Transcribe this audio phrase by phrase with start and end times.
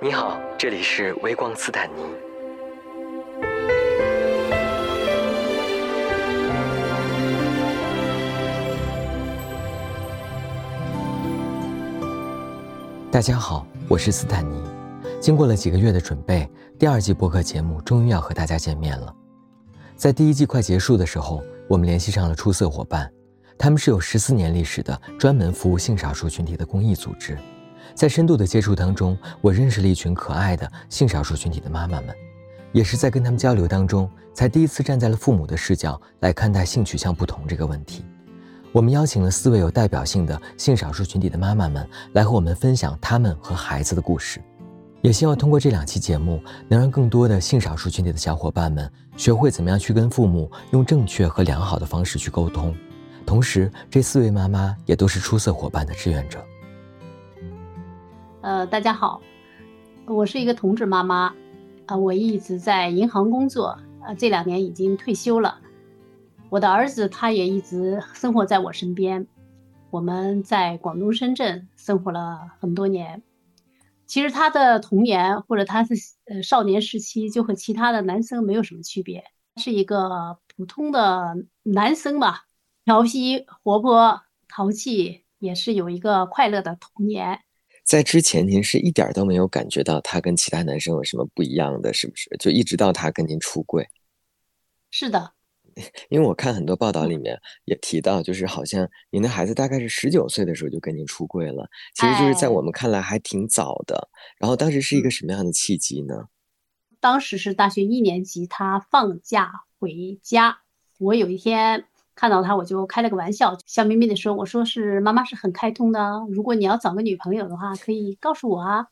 [0.00, 2.02] 你好，这里是微光斯坦尼。
[13.10, 14.60] 大家好，我是斯坦尼。
[15.20, 19.14] 经过了几个月的准备，第二季播客节目终于要和大家见面了。
[19.94, 23.08] 在第一季快结束的时候，我们联系上了出色伙伴，
[23.58, 27.38] 他们是有十四年历史的专门服务性少数群体的公益组织。
[27.94, 32.14] 在深度的接触当中，我认识了一群可爱的性少数群体的妈妈们，
[32.72, 38.04] 也是在跟他们交流当中，才第一次站在了父母的视角来看待性取向不同这个问题。
[38.72, 44.40] 我们邀请了四位有代表性的性少数群体的妈妈们来和我们分享他们和孩子的故事，
[45.02, 52.74] 也希望通过这两期节目，能让更多的性少数群体的小伙伴们学会怎么样去跟父母用正确和良好的方式去沟通。
[53.24, 56.44] 同时，这四位妈妈也都是出色伙伴的志愿者。
[58.40, 59.20] 呃，大家好，
[60.06, 61.34] 我是一个同志妈妈，
[61.86, 65.58] 啊，我一直在银行工作，呃，这两年已经退休了。
[66.50, 69.26] 我的儿子他也一直生活在我身边，
[69.90, 73.22] 我们在广东深圳生活了很多年。
[74.06, 75.94] 其实他的童年或者他是
[76.26, 79.24] 呃少年时期就和其他的男生没有什么区别，
[79.56, 82.44] 是一个普通的男生吧，
[82.84, 87.40] 调皮活泼淘气，也是有一个快乐的童年。
[87.84, 92.28] 在之前，您是一点都没有感觉到他跟其他男生有什么不一样的，是不是？
[92.40, 93.88] 就一直到他跟您出柜。
[94.90, 95.32] 是的，
[96.10, 104.08] 因为我看很多报道里面也提到，就是好像您的孩子大概是十九岁的时候就跟您出柜了，其实就是在我们看来还挺早的。
[104.38, 106.26] 然后当时是一个什么样的契机呢？
[106.98, 110.62] 当时是大学一年级，他放假回家，
[110.98, 111.84] 我有一天。
[112.22, 118.86] 看到他，我就开了个玩笑，笑眯眯的说：“我说是妈妈是很开通的，如果你要找个女朋友的话，可以告诉我啊。”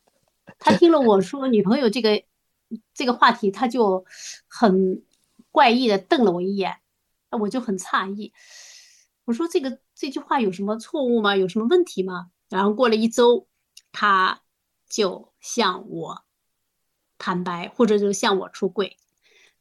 [0.59, 2.21] 他听了我说女朋友这个
[2.93, 4.03] 这个话题，他就
[4.49, 5.01] 很
[5.49, 6.75] 怪异的瞪了我一眼，
[7.29, 8.33] 我就很诧异。
[9.23, 11.37] 我说：“这个这句话有什么错误吗？
[11.37, 13.47] 有什么问题吗？”然后过了一周，
[13.93, 14.41] 他
[14.89, 16.25] 就向我
[17.17, 18.97] 坦白，或者就向我出柜。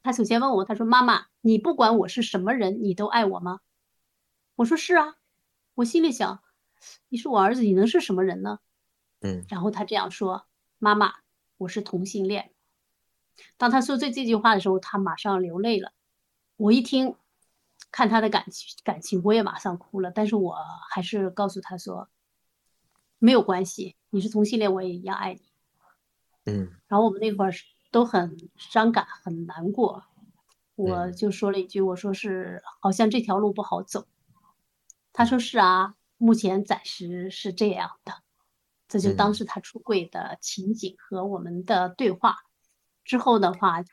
[0.03, 3.61] 他首先问我，他说：“妈妈。”你不管我是什么人，你都爱我吗？
[4.61, 5.17] 我说是啊，
[5.73, 6.43] 我心里想，
[7.09, 8.59] 你是我儿子，你能是什么人呢？
[9.21, 9.47] 嗯。
[9.49, 10.45] 然后他这样说
[10.77, 11.15] ：“妈妈，
[11.57, 12.53] 我是同性恋。”
[13.57, 15.95] 当他说这这句话的时候，他马上流泪了。
[16.59, 17.17] 我一听，
[17.91, 20.11] 看他的感情感情，我也马上哭了。
[20.11, 20.59] 但是我
[20.91, 22.11] 还是告诉他说
[23.19, 25.41] ：“没有关系，你是同性恋，我也一样爱你。”
[26.45, 26.71] 嗯。
[26.87, 27.53] 然后我们那会儿
[27.91, 30.05] 都很伤感，很难过。
[30.75, 34.07] 我就说了一句，我说是好像这条路不好走。
[35.13, 38.13] 他说是啊，目前暂时是这样的。
[38.89, 42.37] 这就当时他出柜的情景和我们的对话。
[43.05, 43.85] 之后的话，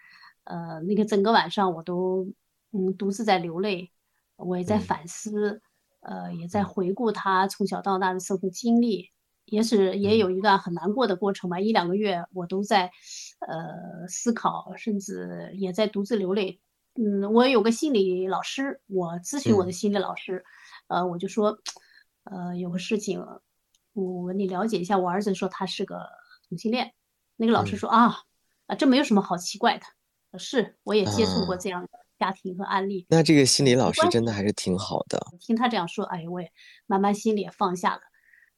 [0.43, 2.33] 呃，那个整个晚上我都
[2.71, 3.91] 嗯独自在流泪，
[4.35, 5.61] 我也在反思，
[6.01, 9.11] 呃，也在回顾他从小到大的生活经历，
[9.45, 11.59] 也是也有一段很难过的过程吧。
[11.59, 12.91] 一两个月我都在
[13.39, 16.59] 呃思考，甚至也在独自流泪。
[16.95, 20.43] 嗯，我有个心理老师，我咨询我的心理老师，
[20.87, 21.57] 呃，我就说，
[22.23, 23.25] 呃，有个事情，
[23.93, 24.97] 我你了解一下。
[24.97, 25.99] 我儿子说他是个
[26.47, 26.93] 同性恋，
[27.35, 28.23] 那个老师说啊，
[28.65, 29.85] 啊，这没有什么好奇怪的，
[30.39, 31.89] 是，我也接触过这样的
[32.19, 33.05] 家庭和案例。
[33.09, 35.19] 那这个心理老师真的还是挺好的。
[35.39, 36.51] 听他这样说，哎，我也
[36.85, 38.01] 慢慢心里也放下了。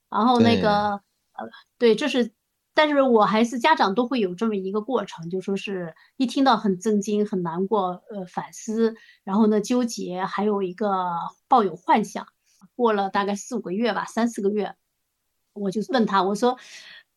[0.09, 0.91] 然后那个，
[1.33, 2.33] 呃，对，这是。
[2.81, 8.95] 但是我还是家长都会有这么一个过程，就说是一听到很震惊、很难过，呃，反思，
[9.25, 10.87] 然后呢纠结，还有一个
[11.49, 12.25] 抱有幻想。
[12.77, 14.75] 过了大概四五个月吧，三四个月，
[15.51, 16.57] 我就问他，我说，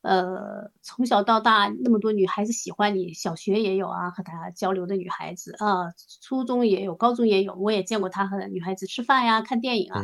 [0.01, 10.03] 呃，从小到大那么多女孩子喜欢你，小学也有啊，和他交流的女孩子啊，初中也有，高中也有，我也见过他和女孩子吃饭呀、看电影啊。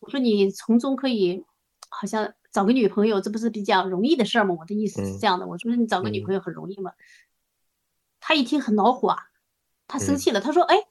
[0.00, 1.44] 我说你从中可以，
[1.90, 2.34] 好像。
[2.56, 4.56] 找个女朋友，这不是比较容易的事儿吗？
[4.58, 6.92] 我的意思是这样的，我说你找个女朋友很容易吗？
[8.18, 9.24] 他一听很恼火啊，
[9.86, 10.86] 他生气了，他说：“哎，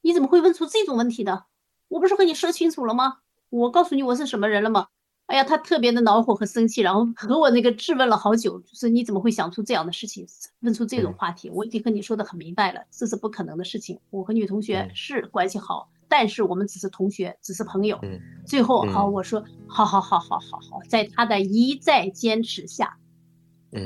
[0.00, 1.46] 你怎么会问出这种问题的？
[1.88, 3.18] 我不是和你说清楚了吗？
[3.50, 4.86] 我告诉你我是什么人了吗？”
[5.26, 10.24] 哎呀，他特别的恼火和生气，然后和我那个质问了好久，就是你怎么会想出这样的事情，
[10.60, 11.50] 问出这种话题？
[11.50, 13.98] 我已经和你说的很明白了，这是不可能的事情。
[14.10, 15.90] 我和女同学是关系好。
[16.08, 17.98] 但是我们只是同学，只是朋友。
[18.02, 22.98] 嗯，最后好，我说好好好好好好，在他的一再坚持下，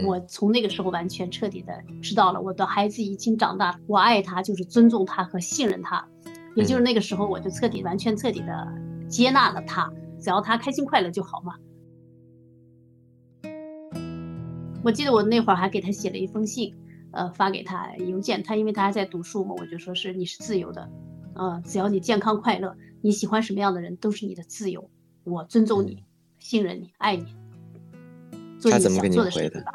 [0.07, 6.09] 我从那个时候完全彻底的知道了，我的孩子已经长大，我爱他就是尊重他和信任他，
[6.55, 8.73] 也就是那个时候我就彻底完全彻底的
[9.09, 9.93] 接纳了他。
[10.21, 11.57] 只要他开心快乐就好嘛。
[14.85, 16.73] 我记得我那会儿还给他写了一封信，
[17.11, 18.41] 呃，发给他邮件。
[18.41, 20.89] 他因为他还在读书嘛，我就说是你是自由的，
[21.35, 24.91] 呃，只要你健康快乐，你喜欢什么样的人都是你的自由，
[25.25, 26.05] 我尊重你，
[26.39, 27.35] 信任你，爱你，
[28.59, 29.73] 做你想做的事情吧。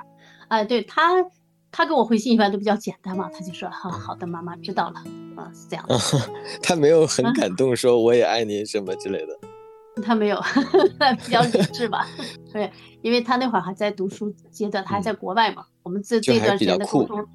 [0.50, 1.25] 哎，对他，
[1.71, 5.04] 他给我回信一般都比较简单嘛，他就说哈，好的，妈妈知道了，
[5.36, 5.98] 啊，是这样的。
[6.63, 9.38] 他没有很感动，说我也爱你什么之类的。
[10.03, 10.39] 他没有，
[11.25, 12.06] 比较理智吧？
[12.53, 12.71] 对，
[13.01, 15.65] 因为他那会儿还在读书阶段，他还在国外嘛。
[15.81, 17.25] 我们这这段时间的沟通，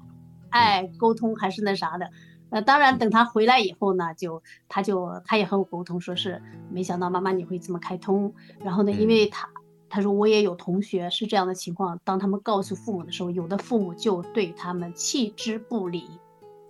[0.49, 2.09] 哎，沟通还是那啥的。
[2.53, 6.39] 呃，当然等他回来以后呢，就他就他也和我沟通，说是
[6.71, 8.31] 没想到妈妈你会这么开通。
[8.63, 9.49] 然后呢，因为他
[9.89, 16.05] 他说我也有同学是这样的情况，当他们告诉父母的时候，有的父母就对他们弃之不理。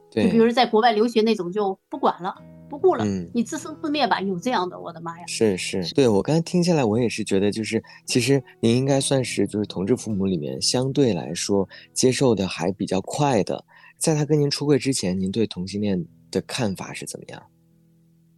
[0.09, 2.35] 对，比如在国外留学那种就不管了。
[2.69, 5.25] 不顾了，嗯，你自生自灭吧，有这样的，我的妈呀！
[5.27, 13.63] 是是，对我刚才听下来，我也是觉得，就是其实您应该算是就是同志父母里面相对来说接受的还比较快的。
[13.97, 17.43] 在他跟您出柜之前，您对同性恋的看法是怎么样？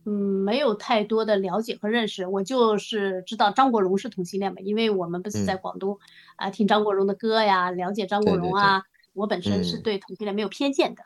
[0.06, 5.98] 嗯，没有太多的了解和认识，我就是知道张国荣是同性恋嘛，因为我们不是在广东
[6.36, 8.84] 啊，听张国荣的歌呀，了解张国荣啊。
[9.14, 11.02] 我本身是对同性恋没有偏见的。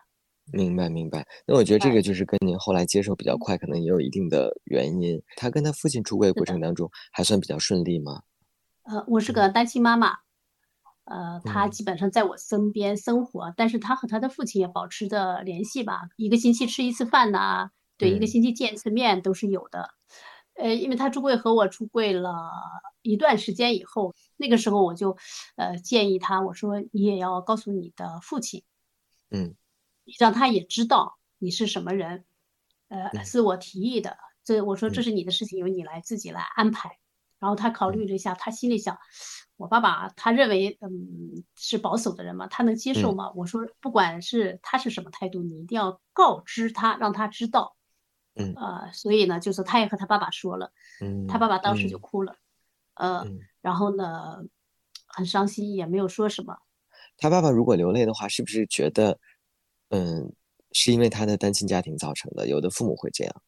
[0.52, 5.22] 明白明白，那我觉得这个就是跟您后来接受比较快，可能也有一定的原因。
[5.38, 8.24] 他跟他父亲出柜过程当中还算比较顺利吗？
[8.84, 10.18] 呃，我是个单亲妈妈，
[11.10, 19.90] 呃，他基本上在我身边生活，但是他和他的父亲也保持着联系吧，一个星期吃一次饭呐，对，一个星期见一次面都是有的。
[20.54, 22.52] 呃，因为他出柜和我出柜了
[23.02, 25.18] 一段时间以后，那个时候我就
[25.56, 28.64] 呃建议他，我说你也要告诉你的父亲，
[29.32, 29.56] 嗯。
[30.18, 32.26] 让他也知道你是什么人，
[32.88, 34.18] 呃，是我提议的。
[34.44, 36.98] 这我说这是你的事情，由你来自己来安排。
[37.38, 38.98] 然后他考虑了一下，他心里想，
[39.60, 43.30] 我爸爸他认为，嗯，是保守的人嘛，他能接受吗？
[43.36, 47.76] 我说不管是他是什么态度，你一定要告知他，让他知道。
[48.36, 50.72] 嗯，呃，所以呢，就是他也和他爸爸说了，
[51.02, 52.38] 嗯，他爸爸当时就哭了，
[52.94, 53.28] 呃，
[53.60, 54.38] 然后呢，
[55.08, 56.58] 很伤心，也没有说什么。
[57.18, 59.20] 他爸爸如果流泪的话，是不是觉得？
[59.90, 60.32] 嗯，
[60.72, 63.42] 是因为他的单亲家庭造成的，有的父母会这样。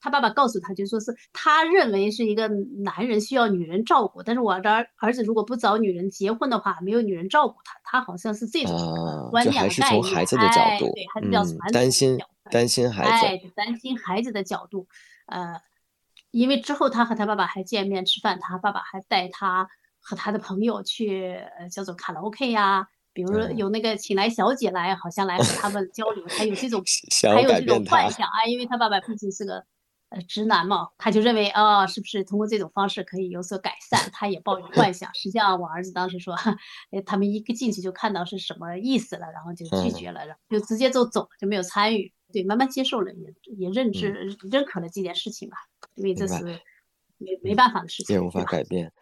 [0.00, 2.48] 他爸爸告诉他就说是他认为是一个
[2.84, 12.18] 男人需要女人照顾，但是我的儿子如果不找女人结婚的话，没有女人照顾他，他好像是这种观念还是从孩子的角度，对，还是比较传统，担心
[12.50, 14.86] 担心孩子，哎，担心孩子的角度。
[15.26, 15.60] 呃，
[16.30, 19.68] 因为之后他和他爸爸还见面吃饭，他爸爸还带他
[20.00, 22.88] 和他的朋友去呃叫做卡拉 OK 呀。
[23.12, 26.82] 比如说有那个请来小姐来，好像来和他们交流，他有这种，
[27.34, 29.64] 还有这种幻想啊，因为他爸爸毕竟是个呃
[30.22, 34.10] 直男嘛，他就认为啊，是不是通过这种方式可以有所改善？
[34.12, 35.12] 他也抱有 幻想。
[35.14, 36.34] 实际上，我儿子当时说，
[36.90, 42.12] 哎，他们一个进去就看到是什么意思了，然后就拒绝了，然后就直接就走，就没有参与。
[42.32, 44.10] 对，慢慢接受了，也也认知
[44.50, 45.56] 认可了这件事情吧，
[45.94, 46.42] 因为这是
[47.18, 48.92] 没没办法的事情，也无法改变。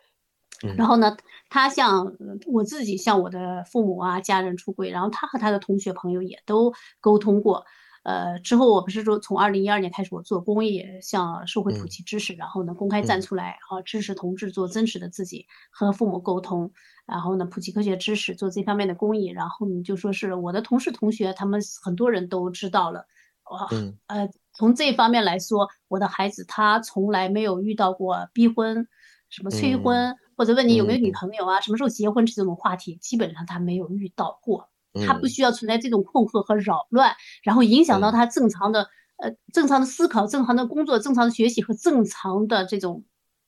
[0.77, 1.17] 然后呢，
[1.49, 7.67] 他向我自己向我的父母啊、家人出轨，然后他和他的同学朋友也都沟通过。
[8.05, 16.71] 呃，之后我不是说从二零一二年开始，我做公益，向社会普及知识，然后呢公开站出来，啊，支持同志做真实的自己，和父母沟通，
[17.07, 19.27] 然后呢普及科学知识，做这方面的公益。
[19.27, 23.07] 然后你就说是我的同事同学，他们很多人都知道了。
[23.51, 23.69] 哇，
[24.07, 28.87] 呃，从这方面来说，我的孩子他从来没有遇到过逼婚，
[29.31, 30.15] 什么催婚。
[30.37, 31.61] 或者问你有没有女朋友啊？
[31.61, 32.27] 什么时候结婚？
[32.27, 34.69] 这种话题基本上他没有遇到过，
[35.07, 43.05] 他不需要存在这种困惑和扰乱，然后影响到他正常的呃正常的思考、正常的工作、正常的学习和正常的这种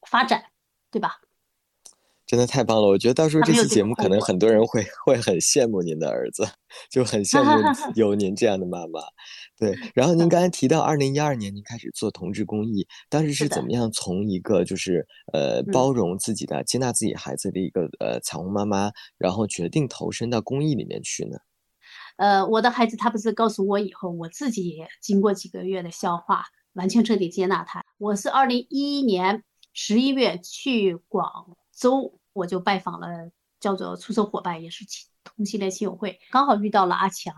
[0.09, 0.45] 发展，
[0.91, 1.21] 对吧？
[2.27, 2.89] 真的太棒了！
[2.89, 6.45] 我觉得到时候这期节目可能很多人会 会很羡慕您的儿子，
[6.91, 7.63] 就很羡慕
[7.95, 8.99] 有您这样的妈妈。
[9.59, 21.39] 对，然后您刚才提到二零一二年您开始做同志公益，当时是怎么样从一个就是呃包容自己的、接纳自己孩子的一个呃彩虹妈妈，然后决定投身到公益里面去呢？
[22.17, 26.45] 呃，我的孩子他不是告诉我以后，我自己也经过几个月的消化，
[26.75, 27.85] 完全彻底接纳他。
[27.99, 31.57] 我是二零一一年十一月去广。
[31.79, 34.83] 州我就拜访了叫做出色伙伴，也是
[35.27, 37.35] 同性恋亲友会，刚好遇到了阿强。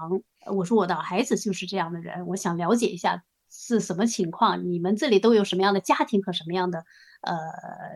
[0.47, 4.71] 我说我的孩子就是这样的人，我想了解一下是什么情况。
[4.71, 6.85] 你们这里都有什么样的家庭和什么样的
[7.23, 7.35] 呃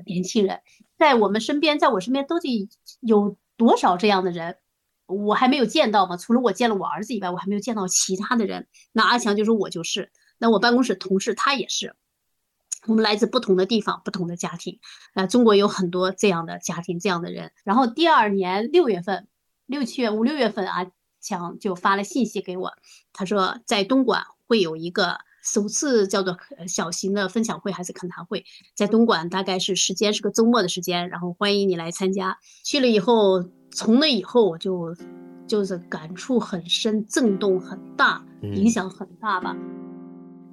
[0.07, 0.61] 年轻人，
[0.99, 2.69] 在我们身边，在我身边都得
[3.01, 4.57] 有多少这样的人？
[5.07, 8.67] 我还没有见到嘛，除了我见了我儿子以外，我还没有见到其他的人。
[8.93, 11.95] 那阿强就说我就是，那我办公室同事他也是。
[12.87, 14.81] 我们来自不同的地方，不同的家庭，
[15.15, 17.53] 那，中国有很多这样的家庭，这样的人。
[17.63, 19.29] 然后第二年六月份，
[19.67, 20.87] 六七月五六月份啊，
[21.21, 22.73] 强就发了信息给我，
[23.13, 26.37] 他说在东莞会有一个首次叫做
[26.69, 32.39] 小型的分享会还是恳谈会，在东莞大概是时间是个周末的时间，然后欢迎你来参加。
[32.65, 33.43] 去了以后，
[33.73, 34.95] 从那以后我就
[35.47, 39.57] 就是感触很深，震动很大，影响很大吧。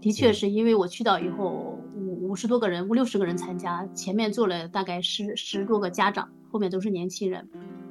[0.02, 7.48] 的确是因为我去到以后，五五十多个人，五六十个人参加，前面坐了大概十十多个家长，后面都是年轻人，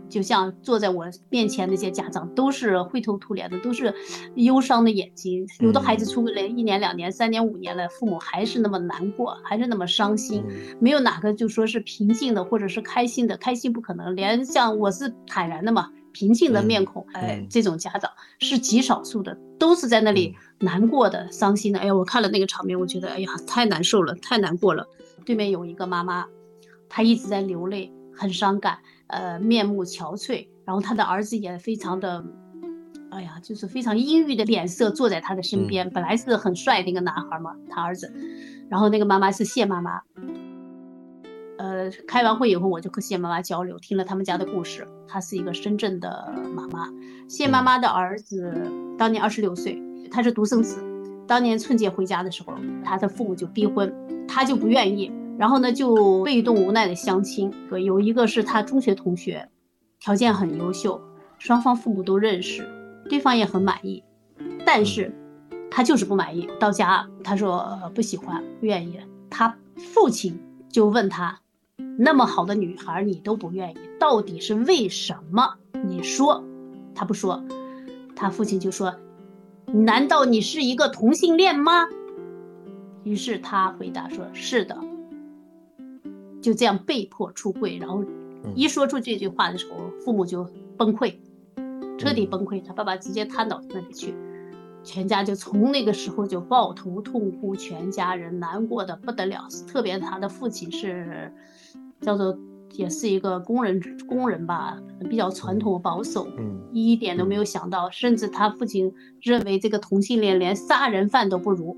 [0.09, 3.95] 就像坐在我面前那些家长，都是灰头土脸的，都是
[4.35, 5.47] 忧伤的眼睛。
[5.61, 10.45] 有的孩子出来一年、两年、三年、五年了，父母还是那么难过，还是那么伤心，
[10.81, 13.37] 没有哪个就说是平静的，或者是开心的。
[13.37, 15.91] 开心不可能，连像我是坦然的嘛。
[16.11, 18.11] 平静的面孔，哎，这种家长
[18.41, 21.79] 是极少数的，都是在那里难过的、伤心的。
[21.79, 24.85] 哎呀，我看了那个场面，我觉得，哎呀，太难受了，太难过了。
[25.25, 26.27] 对面有一个妈妈，
[26.89, 30.47] 她一直在流泪，很伤感，呃，面目憔悴。
[30.65, 32.25] 然后他的儿子也非常的，
[33.11, 35.91] 哎呀，就是非常阴郁的脸色，坐在他的身边。
[35.91, 38.13] 本来是很帅的一个男孩嘛，他儿子。
[38.69, 40.01] 然后那个妈妈是谢妈妈。
[41.57, 44.87] 呃，开完会以后，我就和谢妈妈交流，听了他们家的故事。
[45.09, 46.89] 她是一个深圳的妈妈，
[47.29, 48.55] 谢妈妈的儿子
[48.97, 50.85] 当年二十六岁，他是独生子。
[51.27, 53.93] 当年春节回家的时候，他的父母就逼婚，
[54.29, 57.53] 他就不愿意，然后呢就被动无奈的相亲。
[57.71, 59.49] 有一个是他中学同学，
[60.01, 61.01] 条件很优秀，
[61.39, 62.69] 双方父母都认识，
[63.09, 64.03] 对方也很满意，
[64.67, 65.15] 但是
[65.71, 66.49] 他就是不满意。
[66.59, 68.99] 到家他说不喜欢，不愿意。
[69.31, 71.39] 他父亲就问他。
[72.01, 75.55] 那么好的女孩你都不愿意，到底是为什么？
[75.85, 76.43] 你说，
[76.95, 77.45] 他不说，
[78.17, 78.95] 他父亲就说
[79.67, 81.87] ：“难道你是一个同性恋吗？”
[83.05, 84.77] 于是他回答说：“是的。”
[86.41, 88.05] 就这样被迫出柜，然后
[88.55, 91.15] 一说出这句话的时候，父母就崩溃，
[91.99, 92.63] 彻底崩溃。
[92.65, 94.15] 他爸爸直接瘫倒在那里去，
[94.83, 99.47] 全家就从那个时候就抱头痛哭，全家人难过的不得了。
[99.67, 101.33] 特别他的父亲是。
[102.01, 102.39] 叫做
[102.75, 104.81] 也是一个工人工人吧，
[105.11, 111.77] 比较传统保守，嗯，一点都没有想到，甚至他父亲认为这个同性恋连杀人犯都不如，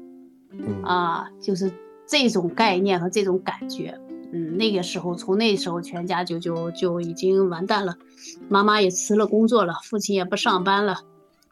[0.52, 1.72] 嗯啊，就是
[2.06, 3.98] 这种概念和这种感觉，
[4.32, 7.96] 嗯，那个时候从那时候全家就就就已经完蛋了，
[8.48, 10.98] 妈妈也辞了工作了，父亲也不上班了，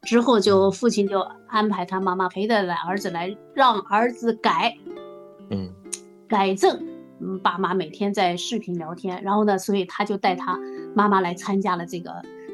[0.03, 4.77] 之后就父亲就安排他妈妈陪着来儿子来让儿子改，
[5.51, 5.71] 嗯，
[6.29, 6.81] 改正。
[7.21, 10.57] 嗯，爸妈每天在视频聊天，然后呢，所以他就带他
[10.95, 12.13] 妈妈来参加了这个，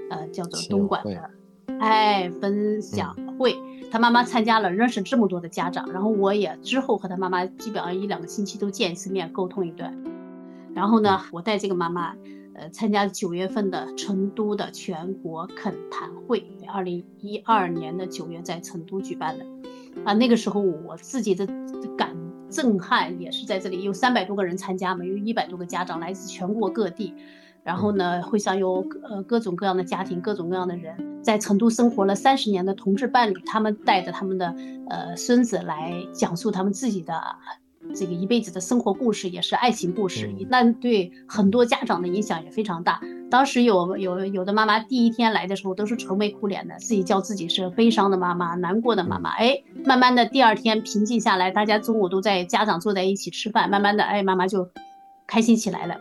[0.09, 1.31] 呃，叫做东莞的，
[1.81, 3.55] 哎，分享会。
[3.91, 9.95] 他妈妈参加了，认识这么多的家长，然后我也之后和他妈妈基本上一两个星期都见一次面，沟通一段。
[10.75, 12.15] 然后呢，我带这个妈妈，
[12.55, 19.47] 呃，参加九月份的成都的全国恳谈会，二零一二年的九月在成都举办的，
[20.05, 21.47] 啊，那个时候我自己的
[21.97, 22.15] 感。
[22.51, 27.13] 震撼也是在这里，有三百多个人参加嘛，有一百多个家长来自全国各地，
[27.65, 34.55] 然后呢，会上有呃各种各样的家庭，各种各样的人，在成都生活了三十年的同志伴侣，他们带着他们的
[34.89, 37.21] 呃孙子来讲述他们自己的。
[37.95, 43.01] 这个一辈子的生活故事也是爱情故事，那对很多家长的影响也非常大。
[43.31, 49.31] 当时有有有的妈妈第一天来的时候都是愁眉苦脸的，自己叫自己是悲伤的妈妈、难过的妈妈。
[49.31, 54.69] 哎，慢慢的第二天平静下来，大家中午都在家长坐在一起吃饭，慢慢的哎妈妈就
[55.27, 55.97] 开心起来了，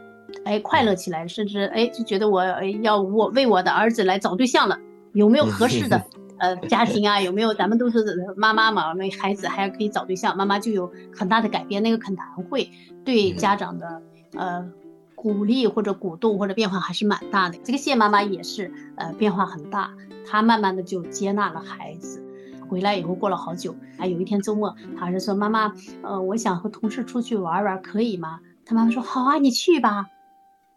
[0.46, 2.44] 哎快乐起来，甚至哎就觉得我
[2.82, 4.78] 要我为我的儿子来找对象了，
[5.14, 6.04] 有没有合适的？
[6.44, 7.54] 呃，家庭啊，有没有？
[7.54, 8.04] 咱们都是
[8.36, 11.82] 妈妈嘛，那孩子还可以找对象，妈妈就有很大的改变。
[11.82, 12.70] 那个恳谈会
[13.06, 14.02] 对家长的
[14.36, 14.70] 呃
[15.16, 17.58] 鼓励或者鼓动或者变化还是蛮大的。
[17.64, 19.90] 这个谢妈妈也是呃变化很大，
[20.28, 22.22] 她慢慢的就接纳了孩子。
[22.68, 30.08] 回来以后过了好久，啊有一天周末，她儿子说：“妈妈，呃，我想和同事出去玩玩，可以吗？”他妈妈说：“好啊，你去吧。”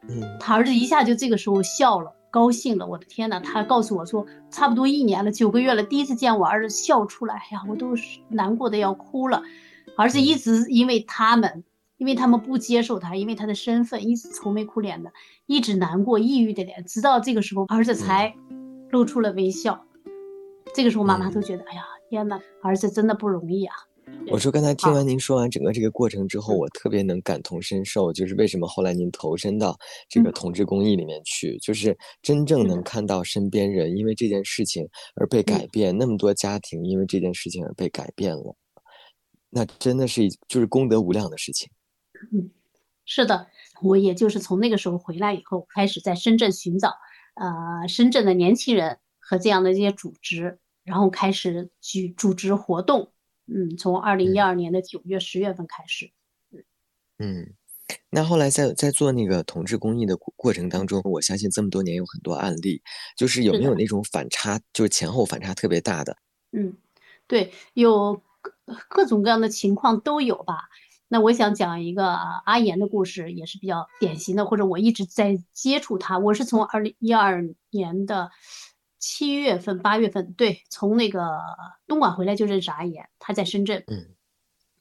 [0.09, 2.13] 嗯，他儿子一下就这个时候笑了。
[2.37, 3.40] 高兴了，我的天呐！
[3.40, 7.95] 他告诉我说，差不多一年了，九个月了，第一次见我儿子笑出来，哎呀，我都
[8.28, 9.43] 难过的要哭了。
[9.97, 11.64] 儿子一直因为他们，
[11.97, 15.11] 因为他们不接受他，因为他的身份，一直愁眉苦脸的，
[15.47, 18.35] 一直难过、抑郁的脸，直到这个时候，儿子才
[18.90, 19.87] 露出了微笑。
[20.75, 23.75] 这个时候，妈妈都觉得，哎呀，天呐，儿子真的不容易啊。
[24.29, 29.77] 我说刚才听完您说完整个这个过程之后，我特别能感同身受，就是为什么后来您投身到
[30.09, 38.57] 这个同志公益里面去，就是真正能看到身边人因为这件事情而被改变，那么多家庭因为这件事情而被改变了。
[39.49, 41.71] 那真的是就是功德无量的事情。
[42.33, 42.51] 嗯，
[43.05, 43.47] 是的，
[43.81, 46.89] 我也就是从那个时候回来以后，开始在深圳寻找，
[47.37, 53.13] 呃，深圳的年轻人和这样的一些组织，然后开始去组织活动。
[53.47, 56.11] 嗯，从二零一二年的九月、十月份开始。
[57.19, 57.55] 嗯，
[58.11, 62.83] 那后来在在做那个同志公益的过程当中，我相信这么多年有很多案例，
[63.17, 66.17] 就是有没有那种反差，就是前后反差特别大的？
[66.53, 66.76] 嗯，
[67.26, 68.53] 对，有各
[68.88, 70.69] 各种各样的情况都有吧。
[71.09, 72.05] 那我想讲一个
[72.45, 76.19] 阿岩的故事，也是比较典型的，或者我一直在接触他。
[76.19, 78.31] 我是从二零一二年的
[79.09, 81.41] 七月份、八月份，对，从那个
[81.87, 83.85] 东莞回来就认识阿岩，他在深圳。
[83.87, 84.05] 嗯。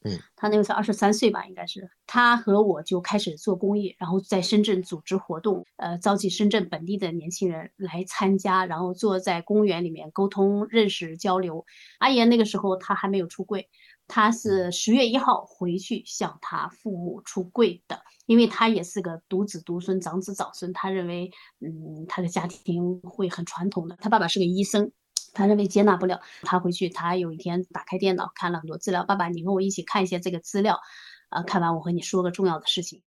[0.04, 1.90] 嗯，他那个才二十三岁吧，应该是。
[2.06, 11.64] 他和我就开始做公益，然后在深圳组织活动，呃，召集深圳本地的年轻人来参加，然后坐在公园里面沟通、认识、交流。
[11.98, 13.68] 阿岩那个时候他还没有出柜，
[14.08, 24.92] 他是十月一号回去向他父母出柜的，因为他也是个独子独孙、长子长孙，他认为，嗯，他的家庭会很传统的，他爸爸是个医生。
[25.34, 29.04] 他认为接纳不了，他回去，他有一天打开电脑看了很多资料。
[29.04, 30.80] 爸爸，你跟我一起看一些这个资料，
[31.28, 33.02] 啊，看完我和你说个重要的事情。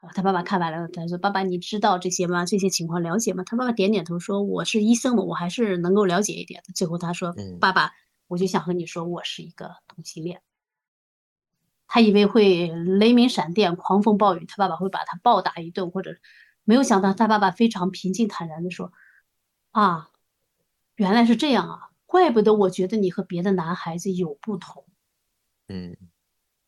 [0.00, 2.44] 啊，他爸爸看完了，他说：“爸爸，你知道这些吗？
[2.44, 7.92] 这些情况了解吗？”他爸爸点点头说：“我是医生嘛，我还是能够了解一点的。”最后他说：“爸爸，
[8.28, 10.40] 我就想和你说，我是一个同性恋。”
[11.88, 16.16] 他以为会雷鸣闪电、狂风暴雨，他爸爸会把他暴打一顿，或者
[16.62, 18.92] 没有想到他爸爸非常平静坦然的说
[19.72, 20.10] ：“啊。”
[20.98, 24.84] 原来是这样啊，怪不得我觉得你和别的男孩子有不同。
[25.68, 25.96] 嗯，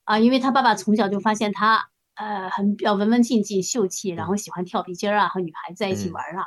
[0.04, 6.44] 啊，因为他爸爸从小就发现他，呃，很比较文文静静、秀气，然后喜欢跳皮筋儿啊，和女孩子在一起玩啊。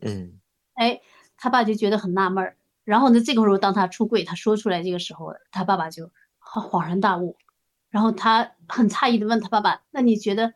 [0.00, 0.40] 嗯，
[0.74, 1.00] 哎，
[1.36, 2.56] 他爸就觉得很纳闷儿。
[2.90, 7.36] 然后呢，这个时候当他出柜，他说出来这个时候，他爸爸就恍然大悟。
[7.88, 10.54] 然后他很诧异的问他爸爸：“那你觉得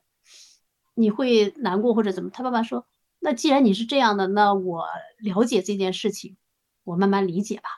[0.94, 2.86] 你会难过或者怎么？”他爸爸说。
[3.20, 4.84] 那既然你是这样的，那我
[5.18, 6.36] 了解这件事情，
[6.82, 7.70] 我慢慢理解吧。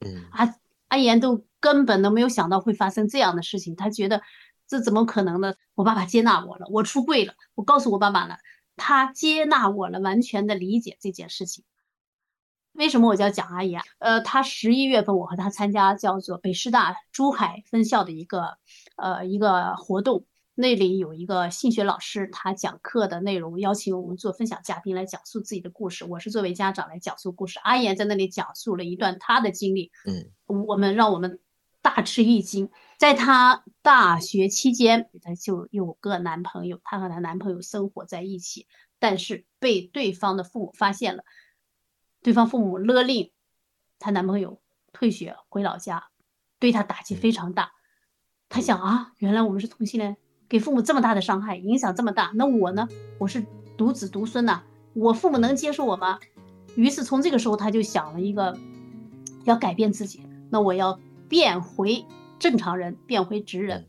[0.00, 0.54] 嗯，阿
[0.88, 4.22] 阿言都根本都没有想到会发生这样的事情，他觉得
[4.66, 5.54] 这怎么可能呢？
[5.74, 8.38] 我爸爸接纳我了，我出柜了，我告诉我爸爸了，
[8.76, 11.64] 他接纳我了，完全的理解这件事情。
[12.78, 13.82] 为什么我叫蒋阿姨啊？
[13.98, 18.56] 呃，她十一月份我和她参加叫做北师大珠海分校的一个
[18.96, 20.24] 呃一个活动。
[20.54, 26.04] 那里有一个性学老师，他讲课的内容邀请我们做分享嘉宾来讲述自己的故事。
[26.04, 27.60] 我是作为家长来讲述故事。
[27.60, 30.32] 阿言在那里讲述了一段她的经历，嗯，
[30.66, 31.38] 我们让我们
[31.80, 32.70] 大吃一惊。
[32.98, 38.66] 在她大学期间，她就有个男朋友，她和她男朋友生活在一起，
[38.98, 41.22] 但是被对方的父母发现了，
[42.22, 43.30] 对方父母勒令
[43.98, 44.60] 她男朋友
[44.92, 46.08] 退学回老家，
[46.58, 47.72] 对她打击非常大。
[48.48, 50.16] 她想啊，原来我们是同性恋。
[50.48, 52.88] 给父母这么大的伤害，影响这么大，那我呢？
[53.18, 53.44] 我是
[53.76, 54.62] 独子独孙呐，
[54.94, 56.18] 我父母能接受我吗？
[56.74, 58.58] 于是从这个时候，她就想了一个，
[59.44, 62.06] 要改变自己，那我要变回
[62.38, 63.86] 正常人，变回直人。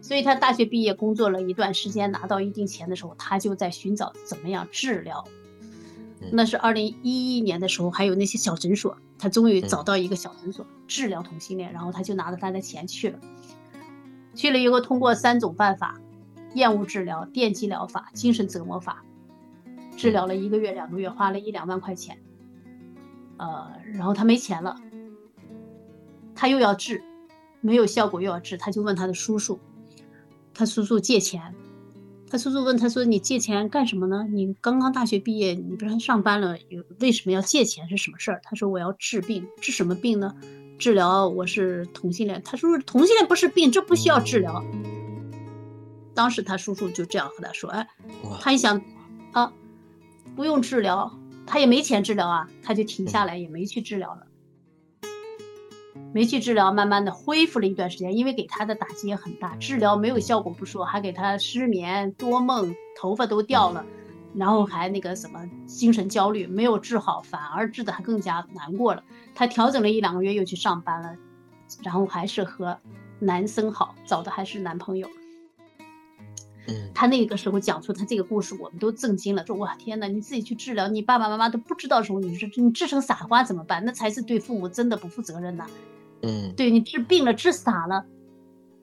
[0.00, 5.26] 所以他大学毕业，工作了一段时间，拿到一定钱的时候，他就在寻找怎么样治疗。
[6.32, 13.18] 那是二零一一年的时候，还有那些小诊所，他终于找到一个小诊所治疗同性恋，然后他就拿着他的钱去了。
[14.34, 16.00] 去了以后，通过三种办法：
[16.54, 19.04] 厌恶治疗、电击疗法、精神折磨法，
[19.96, 22.18] 治疗了一个月、两个月，花了一两万块钱。
[23.38, 24.76] 呃，然后他没钱了，
[26.34, 27.02] 他又要治，
[27.60, 29.58] 没有效果又要治，他就问他的叔叔，
[30.54, 31.54] 他叔叔借钱。
[32.28, 34.26] 他叔叔问他说：“你借钱干什么呢？
[34.30, 36.58] 你刚刚大学毕业，你不是还上班了？
[36.68, 37.88] 有为什么要借钱？
[37.88, 40.34] 是什么事儿？”他说：“我要治病，治什么病呢？”
[40.78, 44.62] 治疗我是同性恋，他说同性恋不是病，这不需要治疗。
[46.14, 47.88] 当时他叔叔就这样和他说：“哎，
[48.40, 48.82] 他一想，
[49.32, 49.52] 啊，
[50.34, 51.10] 不用治疗，
[51.46, 54.26] 他也没钱治疗啊，他就停下来，也没去治疗了。
[56.16, 63.84] 没去治疗，慢慢的恢复了一段时间，因为给他的打击也很大，治疗没有效果不说，还给他失眠、多梦、头发都掉了。”
[64.34, 69.04] 然后还那个什么精神焦虑没有治好，反而治的还更加难过了。
[69.34, 71.14] 他调整了一两个月，又去上班了，
[71.82, 72.78] 然后还是和
[73.18, 75.06] 男生好，找的还是男朋友。
[76.66, 83.84] 嗯，他那个时候讲出他这个故事，我们都震惊了，说哇天哪，你自己去治疗，你爸爸妈妈都不知道时候，你说你治成傻瓜怎么办？
[83.84, 85.66] 那才是对父母真的不负责任呐。
[86.22, 88.04] 嗯，对你治病了，治傻了，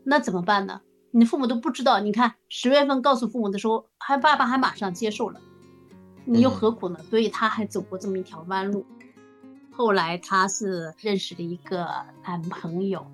[0.03, 0.81] 那怎么办呢？
[1.11, 5.39] 你父母都不知道，你看十月份告诉父母的时候，还爸爸还马上接受了，
[6.25, 6.99] 你又何苦呢？
[7.09, 8.85] 所以他还走过这么一条弯路。
[9.71, 11.87] 后来他是认识了一个
[12.23, 13.05] 男朋友，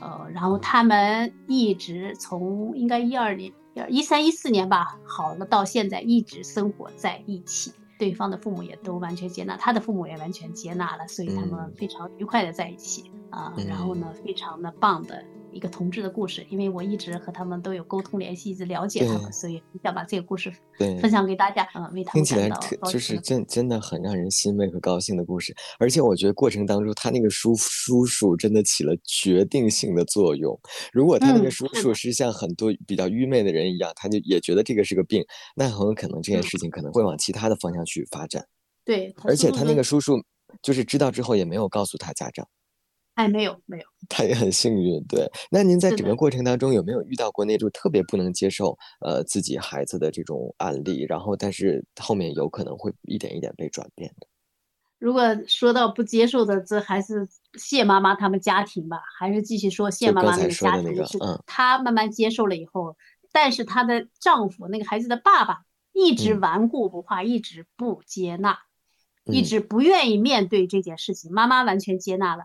[0.00, 3.52] 呃，然后他们一直从应该一二年、
[3.88, 7.72] 一三一四年吧，好了到现在一直生活在一起。
[7.98, 13.54] 对方的父母也都完全接纳，他的父母也完全接纳了，所以他们非常愉快的在一起啊。
[13.66, 15.24] 然后呢，非常的棒的。
[15.50, 22.50] 一个同志的故事，因为我一直和他们都有沟通联系，一直了解他们，所以想把这个故事分享给大家，嗯，为他们听起来
[22.92, 25.56] 就是真真的很让人欣慰和高兴的故事。
[25.78, 30.56] 而且我觉得过程当中，他那个叔叔叔真的起了决定性的作用。
[30.92, 35.24] 如果他那个叔叔是像很多比较愚昧的人一样，他就也觉得这个是个病，
[35.56, 38.46] 那很有可能这件事情可能会往其他的方向去发展。
[38.84, 40.22] 对，而且他那个叔叔
[40.62, 42.46] 就是知道之后也没有告诉他家长。
[43.18, 45.02] 哎，没有没有， 他也很幸运。
[45.08, 51.04] 对，那您在整个过程当中有没有遇到过那种特别不能接受呃自己孩子的这种案例？
[51.08, 54.28] 然后，但是后面有可能会一点一点被转变的。
[55.00, 59.02] 如果说到不接受的，这还是谢妈妈他们家庭吧？
[59.18, 61.04] 还是继续说谢妈妈那个家庭？
[61.04, 62.96] 是她慢慢接受了以后，
[63.32, 68.60] 但是她的丈夫那个孩子的爸爸一直顽固不化，一直不接纳，
[69.24, 71.32] 一直不愿意面对这件事情。
[71.32, 72.44] 妈妈完全接纳了。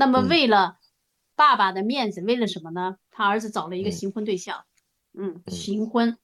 [0.00, 0.78] 那么为了
[1.36, 2.96] 爸爸的面子，为了什么呢？
[3.10, 4.64] 他儿子找了一个新婚对象，
[5.12, 6.16] 嗯，新婚，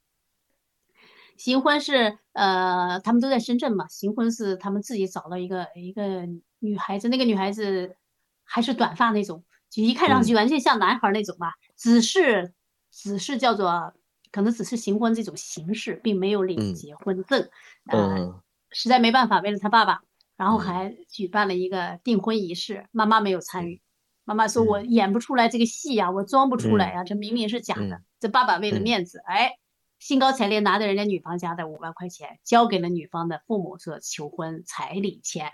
[1.36, 6.26] 新婚是呃，他们都在深圳嘛，新婚是他们自己找了一个一个
[6.58, 7.96] 女孩子，那个女孩子
[8.44, 12.54] 还是短发那种，就一看上去完全像男孩那种吧，只是
[12.90, 13.92] 只是叫做
[14.32, 17.46] 可能只是新婚这种形式，并没有领结婚证，
[17.90, 20.00] 呃，实在没办法，为了他爸爸。
[20.36, 23.80] 然后还举办了一个订婚仪式，妈妈没有参与。
[24.24, 29.52] 妈妈说：“我演不出来这个戏呀，我装不出来呀，这明明是假的。”这爸爸为了面子，哎，
[30.00, 35.52] 兴高采烈拿着人家女方家的五万块钱，交给了女方的父母做求婚彩礼钱。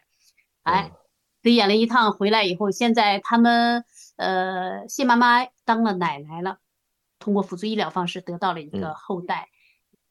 [0.62, 0.90] 哎，
[1.42, 3.84] 这演了一趟回来以后，现在他们
[4.16, 6.58] 呃谢妈妈当了奶奶了，
[7.18, 9.48] 通过辅助医疗方式得到了一个后代。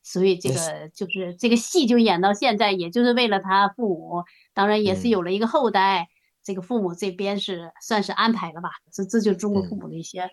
[0.03, 6.07] 所以这个就是这个戏就演到现在，也就是为了他父母，当然也是有了一个后代。
[6.43, 8.69] 这个父母这边是算是安排了吧？
[8.91, 10.27] 这这就是中国父母的一些。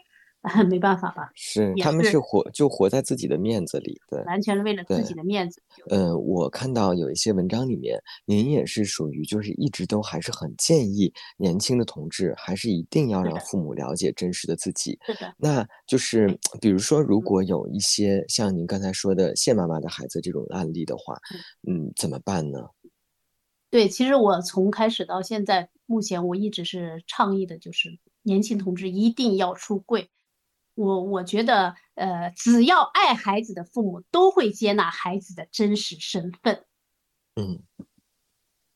[0.65, 1.31] 没办法吧？
[1.35, 5.63] 是，他们是活就活在自己的面子里，对，完全是为了自己的面子。
[5.89, 14.99] 呃，我看到有一些文章里面，您也是属于就是一直都还是很建议年轻的同志，还是一定要让父母了解真实的自己。
[15.07, 21.19] 是的，那就是比如说，如果有一些像您刚才说的谢妈妈的孩子这种案例的话，
[21.69, 22.61] 嗯，怎么办呢？
[23.71, 30.09] 对，其实我从开始到现在，目前我一直是倡议的，就是年轻同志一定要出柜。
[30.79, 36.65] 我我觉得，呃，只要爱孩子的父母都会接纳孩子的真实身份，
[37.35, 37.63] 嗯，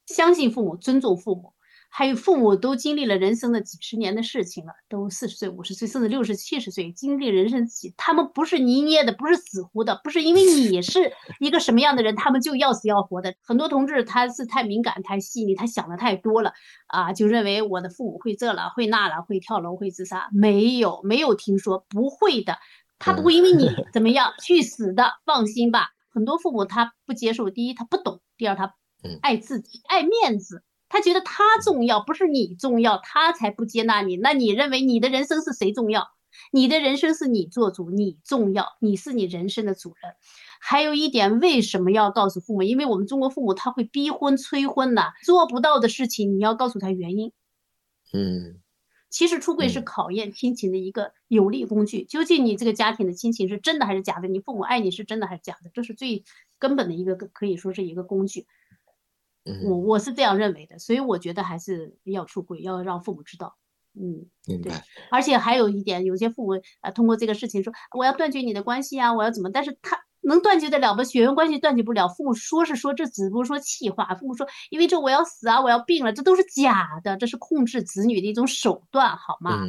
[0.06, 1.54] 相信父母，尊重父母。
[1.94, 13.34] 还有父母都经历了人生的几十年的事情了，都四十岁、五十岁，甚至六十七十岁，经历人生几，他们不是泥捏的，不是死糊的，不是因为你是一个什么样的人，他们就要死要活的。
[13.42, 16.54] 很多同志他是太敏感、太细腻，他想的太多了
[16.86, 22.56] 啊，就认为我的父母会这了、会那了、会跳楼、会自杀，没有，没有听说，不会的，
[22.98, 25.90] 他不会因为你 怎么样去死的，放心吧。
[26.08, 28.74] 很多父母他不接受，第一他不懂，第二他
[29.20, 30.64] 爱自己、爱面子。
[30.92, 34.18] 他觉得他重要，不是你重要，他才不接纳你。
[34.18, 36.06] 那你认为你的人生是谁重要？
[36.50, 40.12] 你的人生是你做主，你重要，你是你人生的主人。
[40.60, 42.62] 还有一点，为什么要告诉父母？
[42.62, 47.32] 因为我们中国父母他会逼婚催婚的，做不到的事情你要告诉他原因。
[48.12, 48.60] 嗯，
[49.08, 52.04] 其实出柜是考验亲情的一个有力工具。
[52.04, 54.28] 究竟你这个家庭的亲情是真的还是假的？
[54.28, 55.70] 你父母爱你是真的还是假的？
[55.72, 56.22] 这是最
[56.58, 58.46] 根本的一个，可以说是一个工具。
[59.64, 63.56] 我我是这样认为的，所以我觉得还是要出轨，要让父母知道。
[63.94, 64.84] 嗯，明白。
[65.10, 69.50] 而且还有一点，有些父母啊，通过这个事情说我要断绝你的关系啊，我要怎么？
[69.50, 71.04] 但是他能断绝得了吗？
[71.04, 72.08] 血缘关系断绝不了。
[72.08, 74.14] 父母说是说，这只不过说气话。
[74.14, 79.66] 父母说，因为这我要死啊，我要病了，这都是假的，这是控制子女的一种手段，好吗？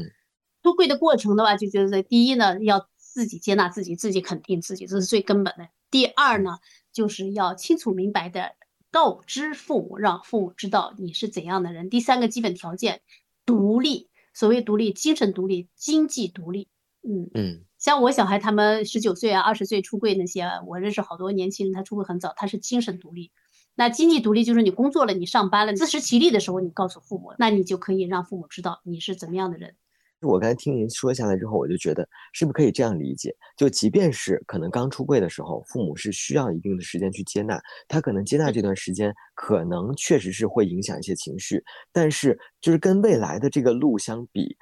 [0.62, 5.68] 出柜的过程的话，就觉得第一呢，要自己接纳自己，自己肯定自己，这是最根本的。
[5.92, 6.60] 第二呢，
[6.94, 8.54] 就是要清楚明白的。
[8.94, 11.90] 告知父母，让父母知道你是怎样的人。
[11.90, 13.02] 第三个基本条件，
[13.44, 14.12] 独立。
[14.36, 16.68] 所谓独立，精神独立，经济独立。
[17.02, 23.32] 嗯嗯，像我小孩他们十九岁啊、二十岁出柜那些，我认识好多年轻人，他出柜很早，他是精神独立。
[23.74, 29.76] 那经济独立就是你工作了，你上班了，自食其力的时候，你告诉父母，那你就可以让父母知道你是怎么样的人。
[30.24, 33.36] 我刚才听您说下来之后，我就觉得是不是可以这样理解？
[33.58, 44.58] 就即便是可能刚出柜的时候，父母是需要一定的时间去接纳，他可能接纳这段时间，可能确实是会影响一些情绪，但是就是跟未来的这个路相比，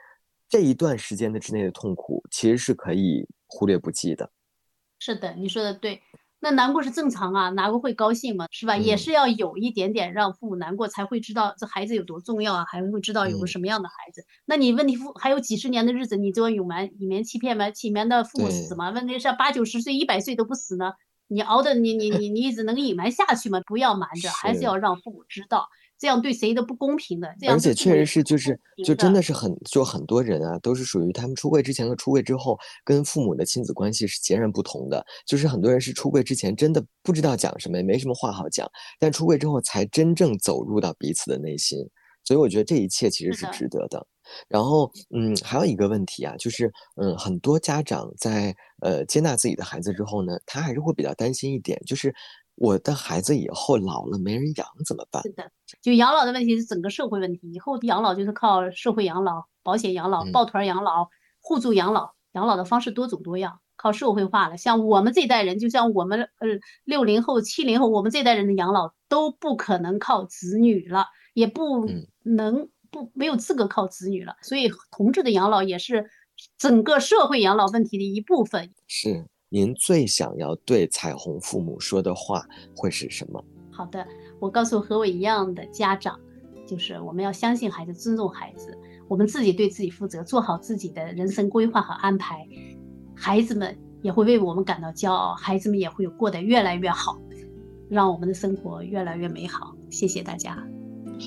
[0.50, 4.30] 这一段时间的之内的痛苦，其实是可以忽略不计的。
[5.00, 6.02] 是的，你说的对。
[6.44, 8.76] 那难过是正常啊，哪个会高兴嘛，是吧？
[8.76, 14.26] 也是要有一点点让父母难过，才会知道这孩子有多重要啊，还会知道有个什么样的孩子。
[14.46, 17.70] 那你问题父还有几十年的日子，你就要隐瞒、隐瞒、欺骗吗？
[17.70, 18.90] 欺瞒的父母死吗？
[18.90, 20.94] 问题是八九十岁、一百岁都不死呢？
[21.28, 23.62] 你熬的你你你你一直能隐瞒下去吗？
[23.66, 25.70] 不要瞒着，还是要让父母知道。
[26.02, 27.28] 这样对谁都不公平的。
[27.48, 35.06] 而且确实是，就是就真的是很，就很多人啊，都是属于他们出柜之前和出柜之后，跟父母的亲子关系是截然不同的。
[35.28, 41.78] 就是很多人是出柜之前真的不知道讲什么，也没什么话好讲，但出柜之后才真正走入到彼此的内心。
[42.24, 44.04] 所以我觉得这一切其实是值得的。
[44.48, 52.12] 然后，嗯，还有一个问题啊，就是，嗯，很多家长在呃接纳自己的孩子之后呢，他还是会比较担心一点，就是。
[52.62, 55.24] 我的孩子以后老了没人养怎么办？
[55.24, 57.52] 是的，就养老的问题是整个社会问题。
[57.52, 62.14] 以后养老就是靠社会养老、保险养老、抱团养老、互助养老。
[62.34, 64.56] 养老的方式多种多样，靠社会化了。
[64.58, 66.48] 像我们这代人，就像我们呃
[66.86, 71.90] 六零后、七零后，我们这代人的养老都不可能靠子女了，也不
[72.22, 74.38] 能不没有资格靠子女了。
[74.44, 76.10] 所以，同志的养老也是
[76.58, 78.72] 整个社会养老问题的一部分。
[78.88, 79.26] 是。
[79.54, 83.44] 您最想要对彩虹父母说的话会是什么？
[83.70, 84.08] 好的，
[84.40, 86.18] 我告诉和我一样的家长，
[86.66, 88.78] 就是我们要相信孩子，尊重孩子，
[89.10, 92.48] 我们自己对自己负责，做好自己的人生规划和安排，
[93.14, 97.20] 孩子们也会为我们感到骄傲，孩子们也会过得越来越好，
[97.90, 99.76] 让我们的生活越来越美好。
[99.90, 100.56] 谢谢大家。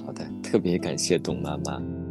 [0.02, 2.03] 好的，特别感谢董妈妈。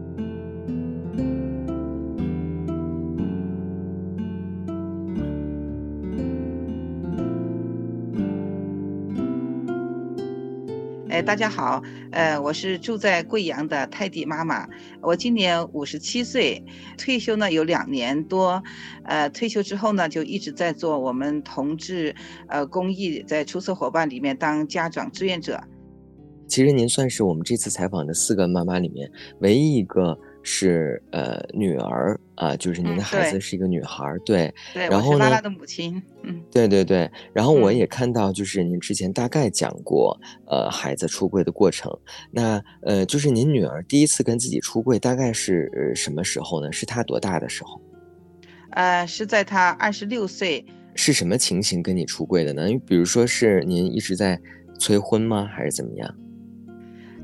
[11.14, 14.68] 哎，大家好，呃，我是住在贵阳的泰迪妈妈，
[15.00, 16.60] 我今年五十七岁，
[16.98, 18.64] 退休呢有两年多，
[19.04, 22.16] 呃，退休之后呢就一直在做我们同志
[22.48, 25.64] 呃公益，在出色伙伴里面当家长志愿者。
[26.48, 29.08] 其实您算是我们这次采访的四个妈妈里面
[29.42, 30.18] 唯一一个。
[30.44, 34.54] 是呃女儿啊，就是您的孩子是一个女孩儿，对。
[34.74, 35.20] 对，然后呢？
[35.20, 37.10] 拉拉的母亲，嗯，对对对。
[37.34, 41.92] 然后我也看到，就是您之前大概讲过，呃，孩子出柜的过程。
[42.30, 46.72] 那呃，就是您女儿第一次跟自己出柜，大概是什么时候呢？
[46.72, 47.82] 是她多大的时候？
[48.72, 50.66] 呃，是在她二十六岁。
[50.96, 52.68] 是什么情形跟你出柜的呢？
[52.68, 54.40] 你比如说是您一直在
[54.78, 56.16] 催婚吗，还是怎么样？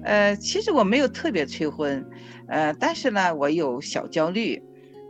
[0.09, 2.03] 呃，其实我没有特别催婚。
[2.47, 4.59] 呃，但是呢，我有小焦虑，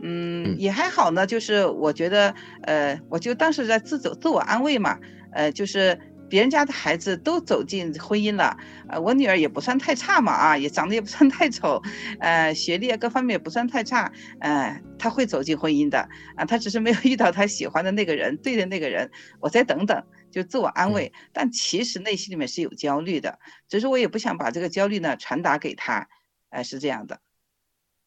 [0.04, 1.26] 嗯，也还好呢。
[1.26, 5.00] 就是我觉得，呃，我就当时在自走自我安慰嘛，
[5.32, 5.98] 呃，就是
[6.30, 8.58] 别人家的孩子都走进婚姻了，
[8.90, 11.82] 呃，我女儿也不算太差嘛，啊，也长得也不算太丑，
[12.20, 19.10] 呃，学历各方面也不算太差，呃，她会走进婚姻的，啊，她只是没有遇到她喜欢的那个人，对的那个人，
[19.40, 21.12] 我再等等，就自我安慰。
[21.34, 26.08] 但其实内心里面是有焦虑的，只是我也不想把这个焦虑呢传达给他，
[26.50, 27.22] 哎，是这样的。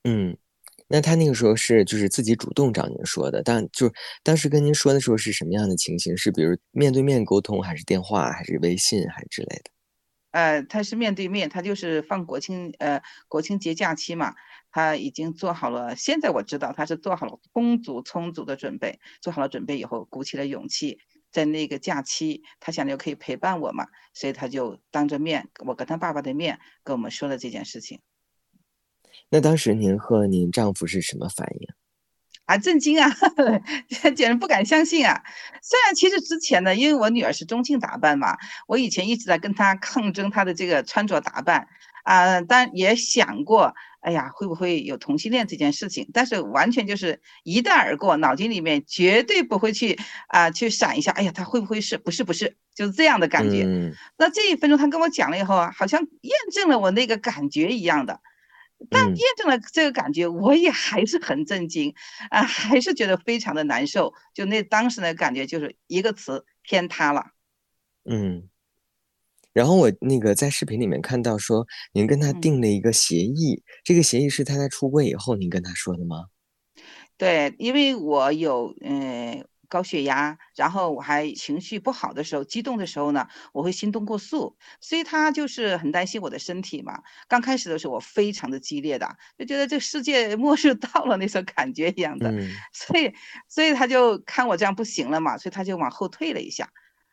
[0.04, 0.36] 嗯，
[0.88, 6.16] 那他那个时候是就是自己主动找您说的，但就当时跟您说的时候是什么样的情形？
[6.16, 9.70] 是比如面对面沟通，还是电话，还是微信，还是之类的？
[10.32, 14.34] 呃，他是面对面，他就是放国庆呃国庆节假期嘛，
[14.70, 15.94] 他已经做好了。
[15.94, 20.98] 现在我知道他是做好了充足充足的准备，做好了准备以后，鼓起了勇气，
[21.32, 28.00] 在那个假期，他想着可以陪伴我嘛，所以他就当着面，我跟他爸爸的面跟我们说了这件事情。
[29.30, 31.68] 那当时您和您丈夫是什么反应？
[32.44, 33.08] 啊，震惊啊，
[33.88, 35.22] 简直不敢相信啊！
[35.62, 41.68] 虽然其实之前呢，因为我女儿是中性打扮嘛，我以前一直在跟她抗争她的这个穿着打扮
[42.02, 46.08] 啊，但也想过，哎呀，会不会有同性恋这件事情？
[46.12, 51.96] 但是完全就是一带而过，脑筋里面绝对不会去啊，去闪一下，哎呀，他会不会是？
[51.96, 53.64] 不是，不是，就是这样的感觉。
[54.18, 58.20] 那这一分钟他跟我讲了以后啊，好像验证了我那个感觉一样的。
[58.90, 61.94] 但验证了这个感觉，我也还是很震惊
[62.30, 64.12] 啊，还是觉得非常的难受。
[64.34, 67.26] 就那当时的感觉，就是一个词：天塌了。
[68.04, 68.48] 嗯。
[69.52, 76.26] 然后我那个在视频里面看到说，您跟他定了一个协议，这个协议是他在出柜以后您跟他说的吗？
[77.16, 79.44] 对，因为我有嗯。
[79.68, 87.00] 高血压，然后我还情绪不好的时候、激动的时候呢，我会心动过速，所以他就是很担心我的身体嘛。
[87.26, 92.30] 刚开始的时候，我非常的激烈的，就觉得这世界末日到了那种感觉一样的，
[92.74, 93.10] 所以，
[93.48, 96.68] 所以他就看我这样不行了嘛，所以他就往后退了一下，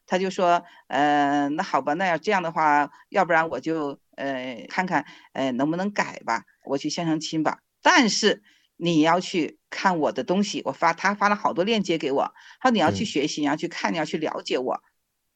[0.10, 8.44] 他就说，呃，那好吧，那要这样的话，要不然我就呃看看，呃能不能改吧，我去相相亲吧，但是。
[8.82, 14.82] 你要去看我的东西，我发他发了好多链接给我，他说你要去学习，你要去看，你要去了解我，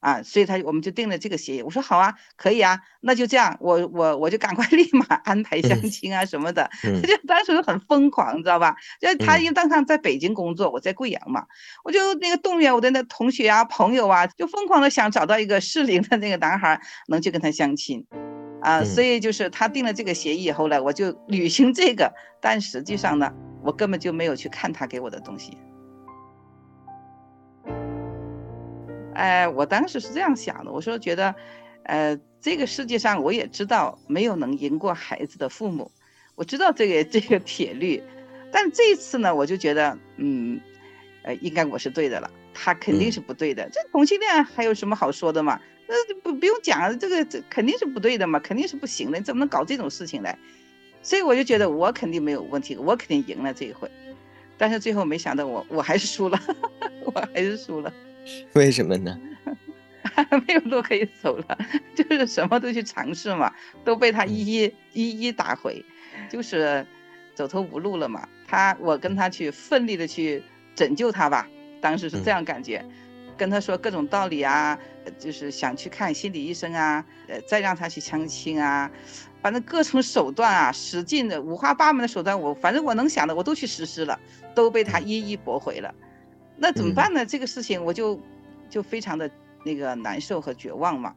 [0.03, 1.61] 啊，所以他我们就定了这个协议。
[1.61, 6.69] 我说好啊，可以啊，那就这样，我我我就赶快 立马安排相亲啊什么的。
[6.81, 8.75] 他就当时很疯狂，你知道吧？
[8.99, 11.45] 就他因为当时在北京工作，我在贵阳嘛，
[11.85, 18.05] 我就那个动员我的那同学啊、朋友啊，就疯狂的想找到一个适龄的那个男孩，能去跟他相亲。
[18.61, 23.31] 啊，所以就是他定了这个协议以后呢，我就履行这个，但实际上呢，
[23.63, 25.57] 我根本就没有去看他给我的东西。
[29.15, 31.33] 哎，我当时是这样想的，我说觉得，
[31.83, 35.91] 呃，这个世界上我也知道没有能赢过孩子的父母，
[36.35, 38.01] 我知道这个这个铁律，
[38.51, 40.59] 但这一次呢，我就觉得，嗯，
[41.23, 45.59] 呃，应该我是对的了，他肯定是不对的，这同性恋还有什么好说的嘛？
[45.87, 50.37] 那不不用讲，这个这肯定是不对的嘛，肯定是不行的，你怎么能搞这种事情来？
[51.01, 53.91] 所以我就觉得我肯定没有问题，我肯定赢了这一回。
[54.57, 56.39] 但是最后没想到我我还是输了，
[57.03, 57.93] 我还是输了。
[58.53, 59.19] 为什么呢？
[60.47, 61.57] 没有路可以走了，
[61.95, 63.51] 就是什么都去尝试嘛，
[63.83, 65.83] 都被他一一一一打回，
[66.29, 66.85] 就是
[67.33, 68.27] 走投无路了嘛。
[68.47, 70.43] 他我跟他去奋力的去
[70.75, 71.47] 拯救他吧，
[71.81, 72.85] 当时是这样感觉。
[73.35, 74.77] 跟他说各种道理啊，
[75.17, 78.91] 就是想去看心理医生啊，呃，再让他去相亲啊，
[79.41, 84.19] 反正各种手段啊，使劲的五花八门的手段，我反正我能想的我都去实施了，
[84.53, 85.93] 都被他一一驳回了。
[86.57, 87.25] 那怎么办呢？
[87.25, 88.19] 这个事情我就
[88.69, 89.29] 就非常的
[89.65, 91.15] 那个难受和绝望嘛。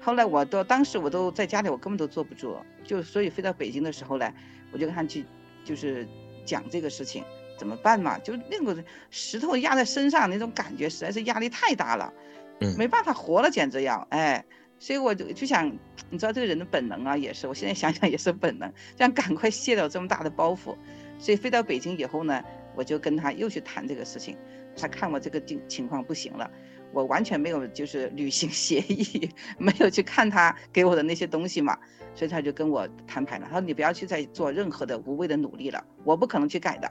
[0.00, 4.32] 后来我都当时我都在家里，我根本都坐不住，就所以飞到北京的时候呢，
[4.72, 5.24] 我就跟他去
[5.64, 6.06] 就是
[6.44, 7.24] 讲这个事情。
[7.58, 8.18] 怎么办嘛？
[8.18, 12.12] 就那个石头压在身上那种感觉，实在是压力太大了，
[12.60, 14.44] 嗯，没办法活了，简直要哎，
[14.78, 15.66] 所以我就就想，
[16.10, 20.76] 你知道这个人的本能啊，也是，我现在想想也是本能，想赶快卸掉这么大的包袱。
[21.18, 22.44] 所以飞到北京以后呢，
[22.74, 24.36] 我就跟他又去谈这个事情，
[24.76, 26.50] 他看我这个情情况不行了，
[26.92, 31.76] 我完全没有就是履行 协议，没有去看他给我的那些东西嘛，
[32.14, 36.90] 所以他就跟我摊牌了，他说你不要去再做任何的无谓的努力了，我不可能去改的。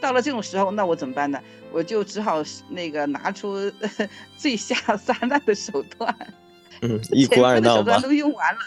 [0.00, 1.38] 到了这种时候，那我怎么办呢？
[1.72, 3.70] 我就只好那个拿出
[4.36, 6.14] 最下三滥的手段，
[6.80, 8.60] 嗯，一哭二闹手段都用完了，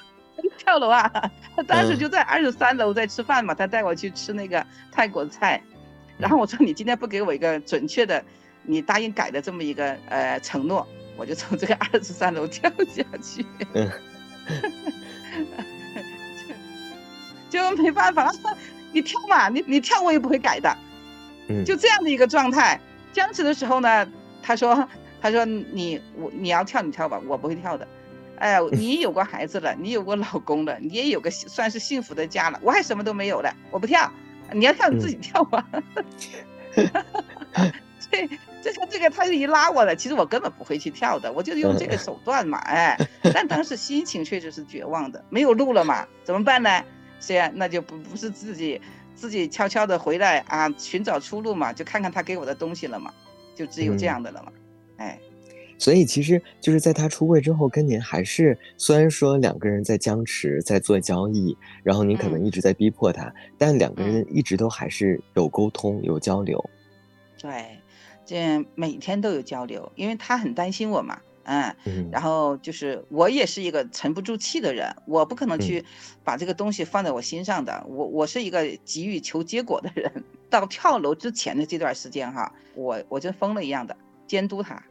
[0.59, 1.11] 跳楼啊！
[1.55, 5.59] 他当时就在二十三楼在吃饭嘛，他带我去吃那个泰国菜，
[6.17, 8.23] 然后我说你今天不给我一个准确的，
[8.63, 13.45] 你答应改的这么一个呃承诺，我就从这个二十三楼跳下去，
[17.49, 18.57] 就就没办法了，
[18.91, 20.75] 你跳嘛，你你跳我也不会改的。
[21.65, 22.79] 就这样的一个状态，
[23.11, 24.07] 僵持的时候呢，
[24.41, 24.87] 他说
[25.21, 27.85] ：“他说你我你要跳你跳吧，我不会跳的。
[28.37, 34.09] 哎呀， 你有过孩子了，你有过老公了，你也有个算是幸福的家了，我还什么都没有了，我不跳。
[34.53, 35.67] 你要跳你自己跳吧。
[38.09, 38.27] 这
[38.61, 42.97] 这这个他是一拉我了，其实我根本不会去跳的，我就用这个手段嘛，哎。
[43.33, 46.83] 但当时心情确实是绝望的，没有路了嘛，怎么办呢？
[47.19, 48.79] 虽然那就不不是自己。”
[49.15, 53.13] 自己悄悄的回来啊，寻找出路嘛，就看看他给我的东西了嘛，
[53.55, 54.51] 就只有这样的了嘛，
[54.97, 55.19] 哎，
[55.83, 66.63] 所以其实就是在他出柜之后，跟您还是虽然说两个人在僵持，在做交易，然后您可能一直在逼迫他，但两个人一直都还是有沟通有交流，
[67.37, 67.77] 对，
[68.25, 71.19] 这每天都有交流，因为他很担心我嘛。
[71.45, 71.75] 嗯，
[72.09, 75.83] 然后就是我也是一个沉不住气的人，我不可能去
[76.23, 77.85] 把这个东西放在我心上的。
[77.89, 80.09] 我我是一个急于求结果的人。
[80.49, 84.81] 到跳楼之前的这段时间哈，我我就疯了一样的监督他，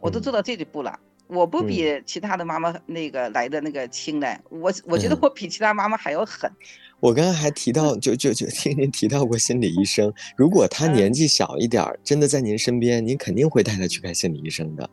[0.00, 0.98] 我都做到这一步了。
[1.26, 6.50] 我不比其他的妈妈那个来的那个轻嘞，我我觉得我比其他妈妈还要狠。
[6.98, 14.90] 我刚刚还提到，就就就听您提到过心理医生，如果他年纪小一点，真的在您身边，您肯定会带他去看心理医生的。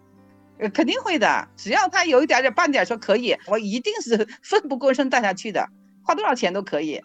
[0.60, 1.48] 呃，肯定会的。
[1.58, 5.68] 只要他有一点点半点说可以，我一定是 奋不顾身带他去的，
[6.04, 7.02] 花多少钱都可以。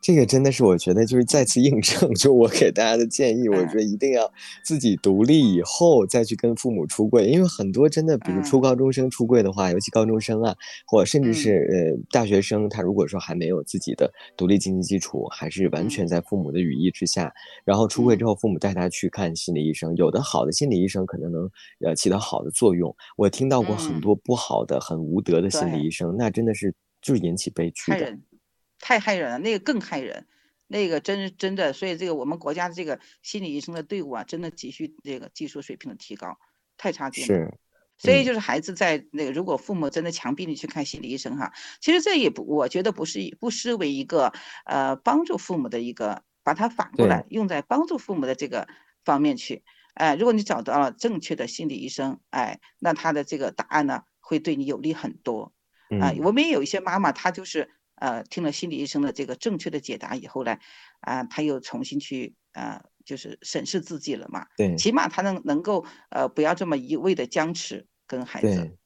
[0.00, 4.32] 这个真的是我觉得就是再次印证，就我给大家的建议，我觉得一定要
[4.62, 10.54] 自己独立以后再去跟父母出柜，因为很多真的，比如初高中生出柜的话，尤其高中生啊，
[10.86, 17.32] 或甚至是呃大学生，他如果说还没有自己的独立经济基础，还是完全在父母的羽翼之下，
[17.64, 21.50] 然后出柜之后，父母带他去看心理医生，有的好的心理医生可能能
[21.84, 26.72] 呃起到好的作用，我听到过很多不好的、很无德的心理医生，那真的是
[27.02, 28.16] 就是引起悲剧的。
[28.78, 30.26] 太害人了，那个更害人，
[30.66, 36.38] 那个真真的，所以这个我们国家的这个心理医生的队伍啊，真的急需这个技术水平的提高，
[36.76, 37.26] 太差劲了。
[37.26, 37.54] 是，
[37.96, 44.32] 所以就是孩子在那个，如果父母真的强逼你去看心理医生哈，其实这也不，我觉得不是不失为一个
[44.66, 48.68] 呃帮助父母的一个，把它反过来用在帮助父母的这个
[49.04, 49.64] 方面去。
[49.94, 55.54] 哎，如果你找到了正确的心理医生，哎，那他的这个答案呢，会对你有利很多。
[56.00, 57.70] 啊，我们也有一些妈妈，她就是。
[57.96, 60.58] 呃，听了心理医生的这个正确的解答以后呢，
[61.00, 64.46] 啊，他又重新去呃，就是审视自己了嘛。
[64.56, 68.76] 对，起码他能能够呃，不要这么一味的僵持跟孩子。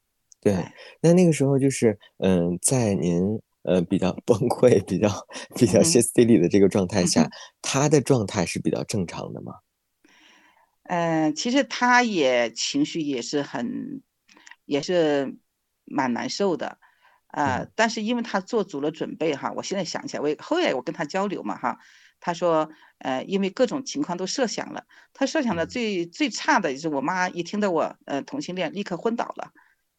[0.41, 0.73] 对，对。
[1.01, 3.23] 那那个时候就是，嗯，在您
[3.63, 5.09] 呃比较崩溃、比较
[5.57, 7.29] 比较歇斯底里的这个状态下，
[7.61, 9.55] 他的状态是比较正常的吗？
[10.85, 14.03] 嗯，其实他也情绪也是很，
[14.65, 15.37] 也是
[15.85, 16.79] 蛮难受的。
[17.33, 21.79] 啊，但是因为他做足了准备哈，我现在想起来，我后来我跟他交流嘛哈，
[22.19, 29.51] 他说，呃，因为各种情况都设想了，他设想的最最差的就是我妈一听到我呃同性恋，立刻昏倒了。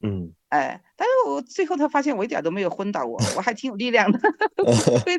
[0.03, 4.19] 嗯，哎，但是我最后他发现我一点都没有昏倒，我我还挺有力量的，
[4.57, 4.65] 不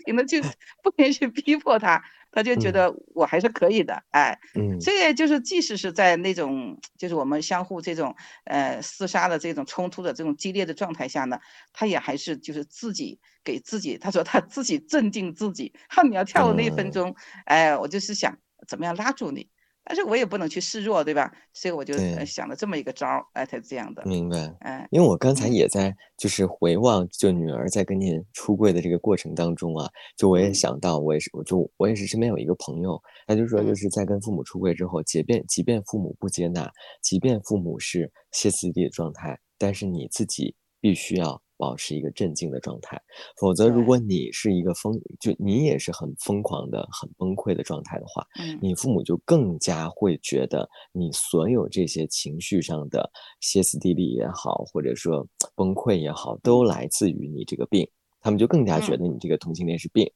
[0.04, 0.42] 停的去
[0.82, 2.02] 不停去逼迫他，
[2.32, 11.38] 他就觉得我还是可以的，哎，嗯，这个就是即使是在那种就是我们相互这种呃厮杀的这种冲突的这种激烈的状态下呢，
[11.72, 17.14] 他也还是就是自己给自己，他说他自己镇定自己，哈， 你要跳的那一分钟，
[17.44, 19.48] 哎，我就是想怎么样拉住你。
[19.84, 21.30] 但是我也不能去示弱，对吧？
[21.52, 24.02] 所以我就想了这么一个招儿，哎，才这样的。
[24.04, 36.70] 明白，哎，因为我刚才也在就是回望，就女儿在跟您出柜的这个过程当中啊，就我也想到，我也是，我就我也是身边有一个朋友，他就说，就是在跟父母出柜之后，即便即便父母不接纳，
[37.02, 41.41] 即便父母是歇斯底里的状态，但是你自己必须要。
[41.62, 43.00] 保持一个镇静的状态，
[43.36, 48.26] 否则如果你是一个疯，就你也是很疯狂的、很崩溃的状态的话，
[48.60, 53.08] 你父母就更加会觉得你所有这些情绪上的
[53.38, 57.88] 歇斯底里也好，或者说 崩溃也好，都来自于你这个病，
[58.20, 60.10] 他们就更加觉得你这个同性恋是病。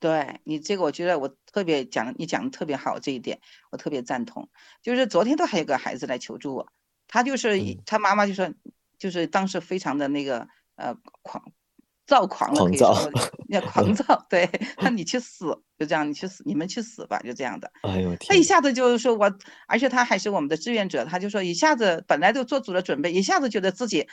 [0.00, 3.38] 对你这个，我觉得我特别讲，你讲的特别好，这一点
[3.70, 4.48] 我特别赞同。
[4.80, 6.66] 就是昨天都还有个孩子来求助我，
[7.06, 8.50] 他就是他妈妈就说。
[9.04, 11.44] 就是当时非常的那个呃狂
[12.06, 13.12] 躁狂了，可以说
[13.52, 14.48] 要狂躁，对，
[14.78, 15.44] 那你去死，
[15.78, 17.70] 就这样，你去死，你们去死吧，就这样的。
[17.82, 19.30] 哎呦，他一下子就是说我，
[19.68, 24.08] 而且他还是我们的志愿者，他就说一下子本来都做足了准备，一下子觉得自己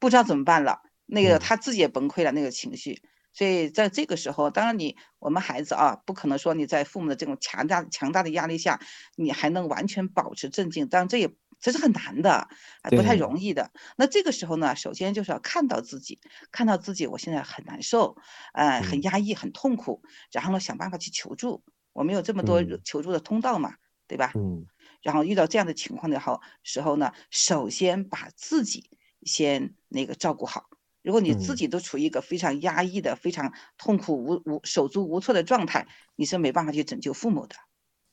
[0.00, 3.00] 不知道怎么办了，那个他自己也崩溃了，那个情绪。
[3.32, 8.80] 所以在这个时候，当然你我们孩子啊，不可能说你在父母的这种强大强大的压力下，
[9.14, 11.30] 你还能完全保持镇静，当然这也。
[11.62, 12.48] 这是很难的，
[12.90, 13.70] 不太容易的。
[13.96, 18.16] 那这个时候呢，首先就是要看到自己，看到自己，我现在很难受，
[18.52, 20.02] 呃，很压抑，很痛苦。
[20.32, 21.62] 然后呢，想办法去求助。
[21.92, 23.76] 我们有这么多求助的通道嘛，
[24.08, 24.32] 对吧？
[24.34, 24.66] 嗯。
[25.02, 28.90] 然后遇到这样的情况的后时候呢，首先把自己
[29.22, 30.68] 先那个照顾好。
[31.02, 35.86] 如果你自己都处于一个非常压抑的、非常痛苦、无无手足无措的状态，
[36.16, 37.54] 你是没办法去拯救父母的。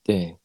[0.04, 0.38] 对。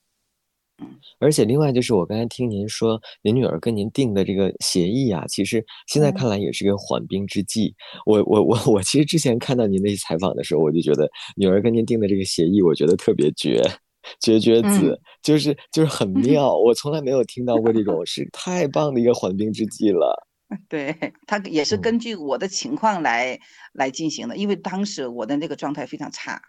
[1.19, 7.73] 而且另外就是我刚才听您说，您女儿跟您定的这个协议啊，其实现在看来也是个缓兵之计。
[8.05, 13.61] 我我我我其实之前看到您那些采访的时候，我就觉得女儿跟您定的这个协议，我觉得特别绝，
[14.19, 16.57] 绝绝子，就是就是很妙。
[16.57, 20.27] 我从来没有听到过这种，是太棒的一个缓兵之计了。
[20.67, 20.95] 对
[21.25, 23.39] 他也是根据我的情况来
[23.73, 26.41] 来进行的，因为当时我的那个状态非常差。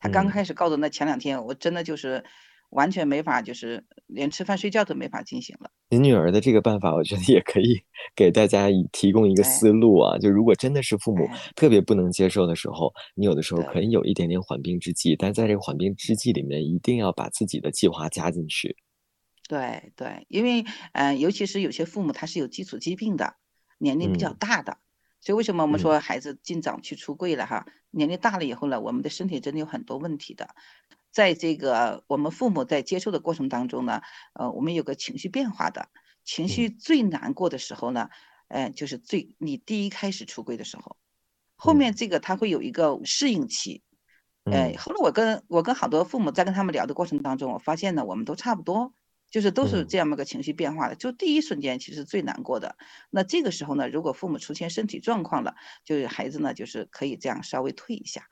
[0.00, 2.24] 他刚开始告诉那前两天，我真的就是。
[2.70, 5.70] 完全没法，就是连吃饭睡觉都没法进行了。
[5.90, 7.80] 您女儿的这个办法，我觉得也可以
[8.14, 10.18] 给大家提供一个思路啊。
[10.18, 18.76] 就如果真的是父母特别不能接受的时候，你有的时候可以有一点点缓兵之计，但在这个缓兵之计里面，一定要把自己的计划加进去。
[19.48, 23.36] 对对，因为嗯，尤其是有些父母他是有基础疾病的，
[23.78, 24.76] 年龄比较大的，
[25.22, 27.64] 所以为什么我们说孩子尽早去出柜了哈？
[27.90, 30.50] 年龄大了以后呢，我们的身体真的有很多问题的。
[31.18, 34.02] 在这个我们父母在接受的过程当中呢，
[34.34, 35.88] 呃，我们有个情绪变化的，
[36.22, 38.08] 情绪最难过的时候呢，
[38.46, 40.96] 呃，就是最你第一开始出柜的时候，
[41.56, 43.82] 后面这个他会有一个适应期，
[44.44, 48.94] 呃，后来我跟我跟好多父母在跟他们聊的过程当中，我发现呢，我们都差不多，
[49.28, 50.94] 就是都是这样一个情绪变化的。
[50.94, 52.76] 就第一瞬间其实最难过的。
[53.10, 58.28] 那这个时候呢，如果父母出现身体状况了，就是孩子呢，就是可以这样稍微退一下。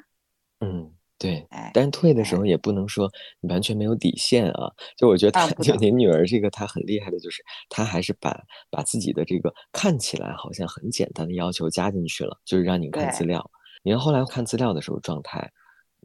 [0.60, 0.95] 嗯。
[1.18, 3.10] 对，但是退的时候也不能说
[3.48, 4.70] 完全没有底线啊。
[4.98, 8.38] 就我觉得他，就您女儿这个，她很厉害的，就是她还是把
[8.70, 13.50] 把自己的这个看起来好像很简单的要求加进去了，就是让你看资料。
[13.82, 15.50] 您后来看资料的时候状态，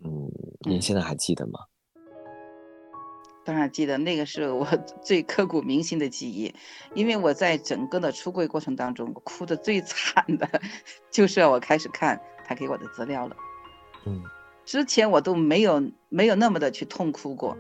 [0.02, 0.32] 嗯，
[0.62, 1.60] 您现在还记得吗？
[3.44, 4.66] 当然记得，那个是我
[5.04, 6.54] 最刻骨铭心的记忆，
[6.94, 10.48] 因为我在整个的出柜过程当中，哭的最惨的，
[11.12, 13.36] 就是我开始看他给我的资料了。
[14.06, 14.24] 嗯。
[14.66, 17.58] 之前我都没有没有那么的去痛哭过，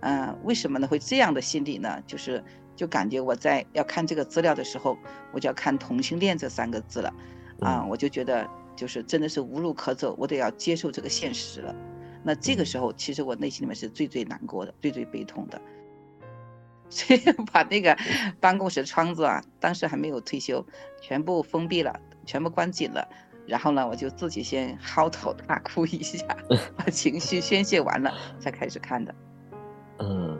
[0.00, 0.88] 嗯，为什么呢？
[0.88, 2.02] 会这样的心理呢？
[2.06, 2.42] 就是
[2.74, 4.96] 就感觉我在要看这个资料的时候，
[5.32, 7.14] 我就要看同性恋这三个字了，
[7.60, 11.74] 啊，我就觉得就是真的是无路可走，我得要接受这个现实了。
[12.24, 15.60] 那这个时候，其实我内心里面是最最难过的，最最悲痛的，
[16.90, 17.20] 所以
[17.52, 17.96] 把那个
[18.40, 20.64] 办公室窗子啊，当时还没有退休，
[21.00, 23.08] 全部封闭了，全部关紧了。
[23.48, 26.24] 然后呢，我就自己先嚎啕大哭一下，
[26.76, 29.14] 把情绪宣泄完了，才开始看的。
[30.00, 30.38] 嗯，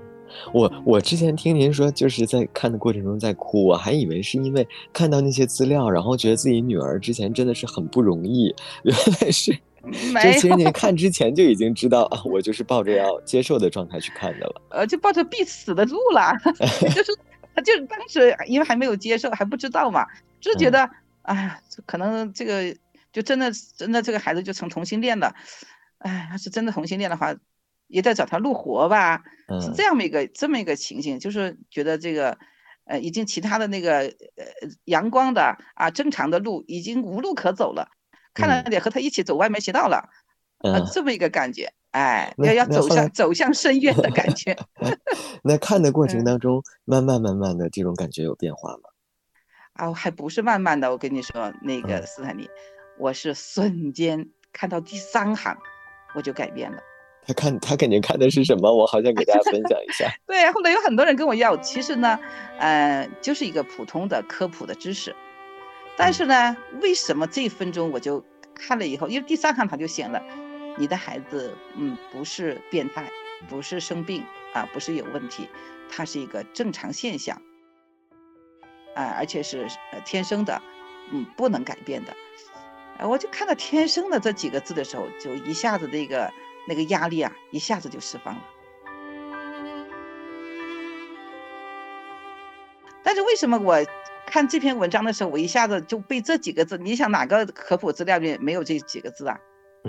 [0.52, 14.62] 我我之前听您说，就是在看的过程中在哭，我还以为是因为看到那些资料，然后觉得自己女儿之前真的是很不容易，原来是，就其实您看之前就已经知道啊， 我就是抱着要 接受的状态去看的了。
[14.68, 16.30] 呃，就抱着必死的路了，
[16.94, 17.16] 就是，
[17.64, 20.06] 就当时因为还没有接受，还不知道嘛，
[20.40, 20.88] 就觉得，
[21.22, 22.76] 哎呀，可能这个。
[23.18, 25.34] 就真的真的这个孩子就成同性恋了，
[25.98, 27.34] 哎，要是真的同性恋的话，
[27.88, 29.24] 也得找他录活吧，
[29.60, 32.38] 是这样一个这么一个情形，就是觉得这个，
[32.84, 34.44] 呃，已经其他的那个呃
[34.84, 37.88] 阳光的啊正常的路已经无路可走了，
[38.34, 40.08] 看来得和他一起走歪门邪道了，
[40.58, 44.56] 啊，这么一个感觉，哎，要要走向走向深渊的感觉。
[45.42, 48.82] 那看的过程当中，慢慢慢慢的这种感觉有变化吗？
[49.72, 52.48] 啊，还不是慢慢的，我跟你说，那个斯坦尼。
[52.98, 55.56] 我是瞬间看到第三行，
[56.14, 56.78] 我就改变了。
[57.26, 58.74] 他看他肯定看的是什么？
[58.74, 60.10] 我好想给大家分享一下。
[60.26, 62.18] 对，后来有很多人跟我要，其实呢，
[62.58, 65.14] 呃，就是一个普通的科普的知识。
[65.96, 68.24] 但是呢，为什么这一分钟我就
[68.54, 70.22] 看了以后，因为第三行他就写了，
[70.78, 73.10] 你的孩子，嗯，不是变态，
[73.48, 74.24] 不是生病
[74.54, 75.48] 啊，不是有问题，
[75.90, 77.36] 它是一个正常现象，
[78.94, 80.62] 啊，而且是呃天生的，
[81.12, 82.14] 嗯，不能改变的。
[82.98, 86.30] 哎，我就看到“天生的”这几个字的时候，就一下子那个
[86.66, 88.42] 那个压力啊，一下子就释放了。
[93.02, 93.78] 但是为什么我
[94.26, 96.76] 看这篇文章的时候，我一下子就被这几个字？
[96.76, 99.38] 你想哪个科普资料里没有这几个字啊？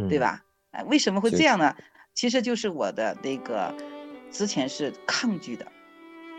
[0.07, 0.43] 对吧？
[0.71, 1.75] 哎，为什么会这样呢？
[2.13, 3.73] 其实就是我的那个
[4.29, 5.65] 之前是抗拒的，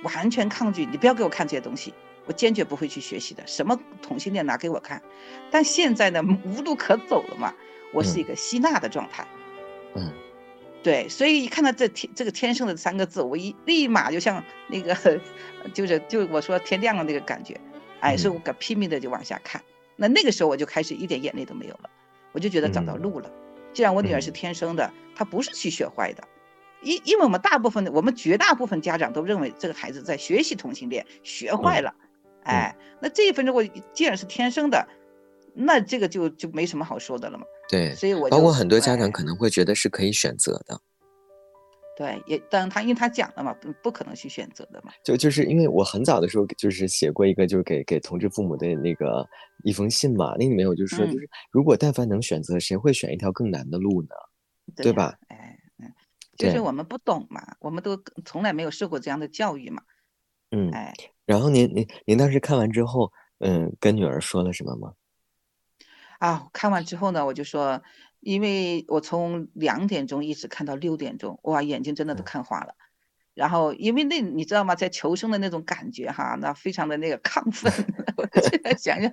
[0.05, 0.87] 完全抗拒。
[0.87, 1.93] 你不要给我看这些东西。
[2.31, 5.03] 我坚决不会去学习的，什么同性恋拿给我看。
[5.51, 7.53] 但现在呢，无路可走了嘛，
[7.93, 9.27] 我是一个吸纳的状态。
[9.97, 10.13] 嗯，
[10.81, 15.21] 对，所以一看到这天这个天生的三个字，我一立马就像那个，
[15.75, 17.61] 就是就我说天亮了那个感觉，
[17.99, 19.61] 哎，是我敢拼命的就往下看。
[19.97, 21.91] 那那个时候我就开始一点眼泪都没有了，
[22.31, 23.29] 我就觉得找到路了。
[23.73, 26.23] 既然我女儿是天生的，她不是去学坏的。
[26.83, 31.93] 因因为我们大部分的，我们绝大部分家长都认为这个孩子在学习同性恋，学坏了。
[32.45, 33.63] 哎，那这一分钟我
[33.93, 34.87] 既然是天生的，
[35.55, 37.45] 那这个就就没什么好说的了嘛。
[37.69, 40.81] 对，所以我包括很多家长可能会觉得是可以选择的。
[41.97, 44.91] 对，也当他因为他讲了嘛，不不可能去选择的嘛。
[45.05, 49.23] 就就是因为我很早的时候就是写过一个，就是给给同志父母的那个
[49.65, 54.09] 一封信嘛，那里面我就说，就是如果但凡能选择，谁会选一条更难的路呢？
[54.77, 55.15] 对吧？
[55.29, 55.93] 哎，嗯，
[56.39, 59.83] 就是我们不懂嘛，我们都从来没有受过这样的教育嘛。
[60.51, 60.93] 嗯，哎。
[61.27, 64.93] 然后您您您当时看完之后，嗯，跟女儿说了什么吗？
[66.19, 67.83] 啊，看完之后呢，我就说，
[68.21, 72.75] 因为我从两点钟一直看到六点钟，哇，眼睛真的都看花了。
[73.33, 77.73] 然后因为那你知道吗，在求生的那种感觉哈，那非常的那个亢奋，
[78.19, 79.13] 我现在想想，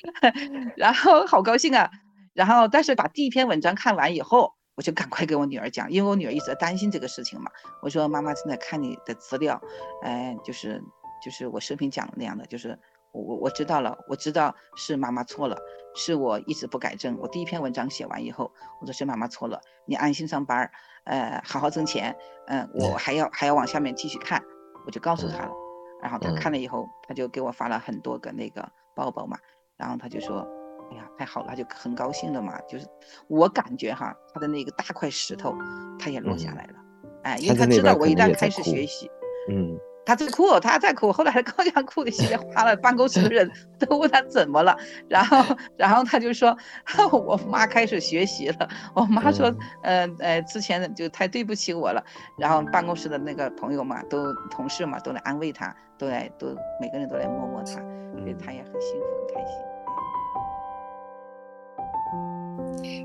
[0.76, 1.90] 然后好高兴啊。
[2.34, 7.50] 然后但是把第一篇文章看完以后，我就赶快给我女儿讲，因为我女儿一直在担心这个事情嘛。
[7.82, 9.60] 我说妈妈正在看你的资料，
[10.02, 10.82] 哎，就是。
[11.24, 12.78] 就是我视频讲的那样的，就是
[13.10, 15.56] 我我我知道了，我知道是妈妈错了，
[15.94, 17.16] 是我一直不改正。
[17.18, 20.70] 我第一篇文章写完以后，我说是妈妈错了，你安心上班，
[21.04, 22.14] 呃，好好挣钱，
[22.48, 24.44] 嗯，我还要还要往下面继续看，
[24.84, 25.52] 我就告诉她了。
[26.02, 29.38] 然后她看了以后，她就给我发了很多个那个抱抱嘛，
[29.78, 30.46] 然后她就说，
[30.90, 32.60] 哎呀，太好了，他就很高兴了嘛。
[32.68, 32.86] 就是
[33.28, 35.54] 我感觉哈，他的那个大块石头，
[35.98, 36.74] 他也落下来了。
[37.22, 39.10] 哎，因为他知道我一旦开始学习，
[39.48, 39.78] 嗯。
[40.08, 41.10] 他在哭，他在哭。
[41.10, 44.78] 后来他高兴哭的稀里 哗啦，办公室的人都问他怎么了，
[45.08, 46.56] 然后，然后他就说，
[47.10, 48.68] 我妈开始学习了。
[48.94, 52.00] 我妈说，呃呃，之前就太对不起我了。
[52.38, 57.72] 然后办公室的那个朋友嘛，都同事嘛，都来安慰他，都来都每个人都来摸摸他，
[58.16, 59.75] 所以他也很幸福，很开心。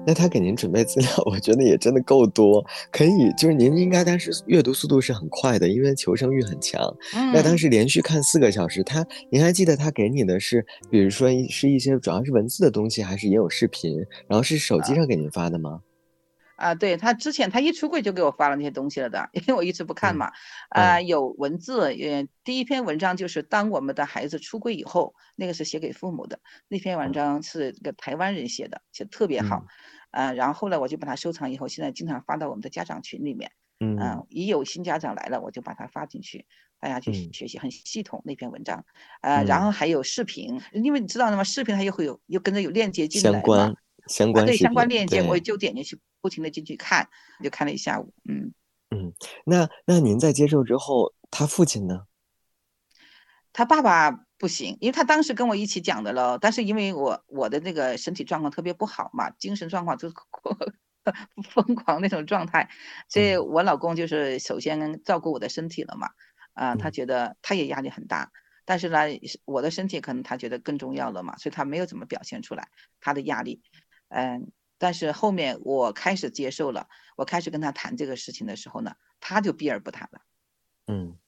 [0.06, 6.82] 那他给您准备资料， 我觉得也真的够多，可以就是您应该当时阅读速度是很快的，因为求生欲很强。
[7.34, 13.98] 那当时连续看四个小时，他您还记得他给你的是，比如说是一些主要是文字的东西，还是也有视频？
[14.28, 15.72] 然后是手机上给您发的吗？
[15.72, 15.91] 啊，
[16.76, 20.32] 对他之前他一出柜就给我发了那些东西了的，因为我一直不看嘛。
[20.70, 29.66] 啊，有文字，呃，第一篇文章就是当我们的孩子出柜以后，那个是写给父母的，那篇文章是个台湾人写的，写的特别好。
[30.12, 33.52] 啊，然后后来我就把它收藏以后，现在经常发到我们的家长群里面。
[33.80, 36.46] 嗯，一有新家长来了，我就把它发进去，
[36.80, 38.86] 大家去学习，很系统那篇文章。
[39.22, 41.44] 啊，然后还有视频，因为你知道的吗？
[41.44, 43.76] 视频它又会有，又跟着有链接进来相关
[44.08, 45.98] 相关对相关链接，我就点进去。
[46.22, 47.10] 不停的进去看，
[47.44, 48.14] 就看了一下午。
[48.30, 48.54] 嗯
[48.94, 49.14] 嗯，
[49.46, 52.08] 那那您在接受之后，他父亲呢？
[53.54, 56.38] 他爸爸不行，因为他当时跟我一起讲的了。
[56.38, 60.16] 但是因为我我的那个身体状况特别不好嘛，精神状况就是
[61.52, 62.70] 疯狂那种状态，
[63.08, 66.10] 所以我老公就是首先照顾我的身体了嘛。
[66.54, 68.30] 啊，他觉得他也压力很大，
[68.66, 69.00] 但是呢，
[69.46, 72.68] 我的身体可能他觉得更重要了嘛，所以他没有怎么表现出来
[73.00, 73.62] 他的压力。
[74.10, 74.52] 嗯。
[74.82, 80.22] 但是后面我开始接受了，我开始跟他谈这个事情的时候呢，他就避而不谈了，
[80.88, 81.20] 嗯，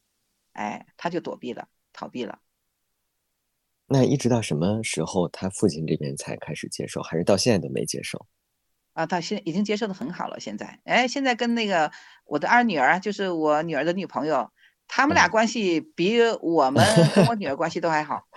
[0.53, 2.39] 哎，他就躲避了，逃避了。
[3.85, 8.25] 那一直到什么时候他父亲这边才开始接受，还是到现在都没接受？
[8.93, 10.39] 啊，他现在已经接受的很好了。
[10.39, 11.91] 现在，哎，现在跟那个
[12.25, 14.51] 我的二女儿，就是我女儿的女朋友，
[14.87, 16.83] 他们俩关系比我们
[17.13, 18.27] 跟我女儿关系都还好。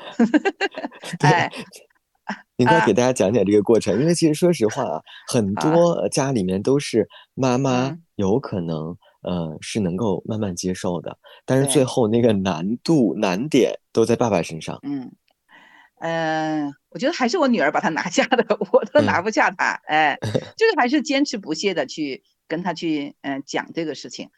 [1.25, 1.51] 哎。
[2.59, 14.79] 您快给大家讲讲这个过程，因为其实说实话啊，很多家里面都是妈妈有可能呃是能够慢慢接受的，但是最后那个难度难点都在爸爸身上。
[14.85, 15.13] 嗯
[15.99, 19.79] 嗯，我觉得还是我女儿把他拿下的， 我都拿不下他。
[19.87, 20.19] 哎，
[20.57, 24.31] 就是还是坚持不懈的去跟他去嗯讲这个事情。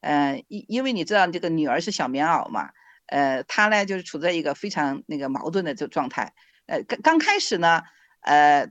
[0.00, 2.70] 嗯，因因为你知道这个女儿是小棉袄嘛，
[3.06, 6.34] 呃，她呢就是处在一个非常那个矛盾的这状态。
[6.72, 7.82] 呃，刚刚开始呢，
[8.22, 8.66] 呃，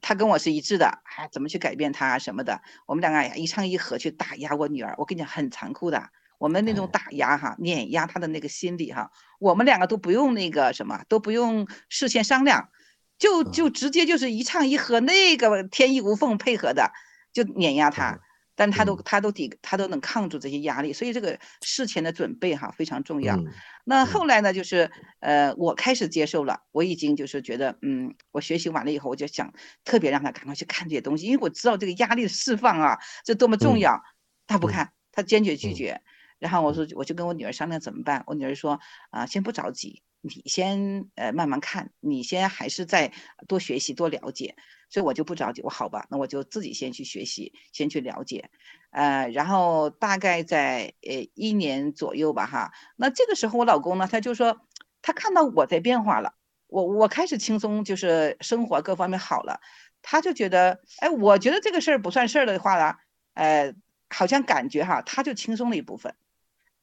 [0.00, 4.94] 他跟我是一致的，哎，怎么去改变他什么的，我们两个呀一唱一和去打压我女儿。
[4.96, 12.70] 我跟你讲，很残酷的，我们那种打压哈，碾压他的那个心理哈，我们两个都不用那个什么，都不用事先商量，
[13.18, 16.90] 就就直接就是一唱一和，那个天衣无缝配合的，
[17.34, 18.20] 就碾压他。
[18.54, 23.38] 但他都他都抵他都能抗住这些压力，所以这个事前的准备哈非常重要。
[23.84, 24.90] 那后来呢，就是
[25.20, 29.52] 呃我开始接受了，我已经就是觉得嗯，我学习完了以后，我就想
[29.84, 34.02] 特别让他赶快去看这些东西，因为我知道这个压力的释放啊这多么重要。
[34.46, 36.02] 他不看，他坚决拒绝。
[36.38, 38.80] 然后我说我就跟我女儿商量怎么办，我女儿说
[39.10, 40.02] 啊先不着急。
[40.20, 43.12] 你先呃慢慢看，你先还是再
[43.48, 44.56] 多学习多了解，
[44.92, 45.62] 所以我就不着急。
[45.62, 48.50] 我好吧，那我就自己先去学习，先去了解，
[48.90, 52.72] 呃，然后大概在呃一年左右吧哈。
[52.96, 54.60] 那这个时候我老公呢，他就说
[55.00, 56.34] 他看到我在变化了，
[56.66, 59.60] 我我开始轻松，就是生活各方面好了，
[60.02, 62.96] 他就觉得哎，我觉得这个事儿不算事儿的话呢，
[63.32, 63.74] 呃，
[64.10, 66.14] 好像感觉哈，他就轻松了一部分。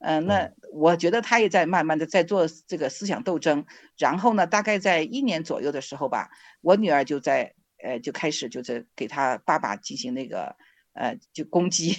[0.01, 3.65] 嗯，那我觉得他也在慢慢的在做这个思想斗争，
[3.97, 6.29] 然后呢，大概在一年左右的时候吧，
[6.61, 7.53] 我女儿就在
[7.83, 10.55] 呃就开始就是给他爸爸进行那个
[10.93, 11.95] 呃就攻击，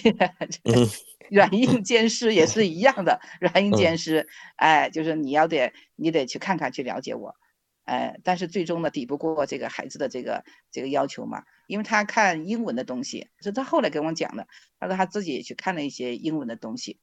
[1.29, 7.35] 软硬兼施也是一样的，软硬兼施，哎，就是你要得你得去看看去了解我，
[7.83, 14.47] 哎，但是最终呢抵不过这个孩子的这个这个要求嘛，因为他看英文的东西，是他后来跟我讲的，
[14.79, 16.99] 他说他自己也去看了一些英文的东西。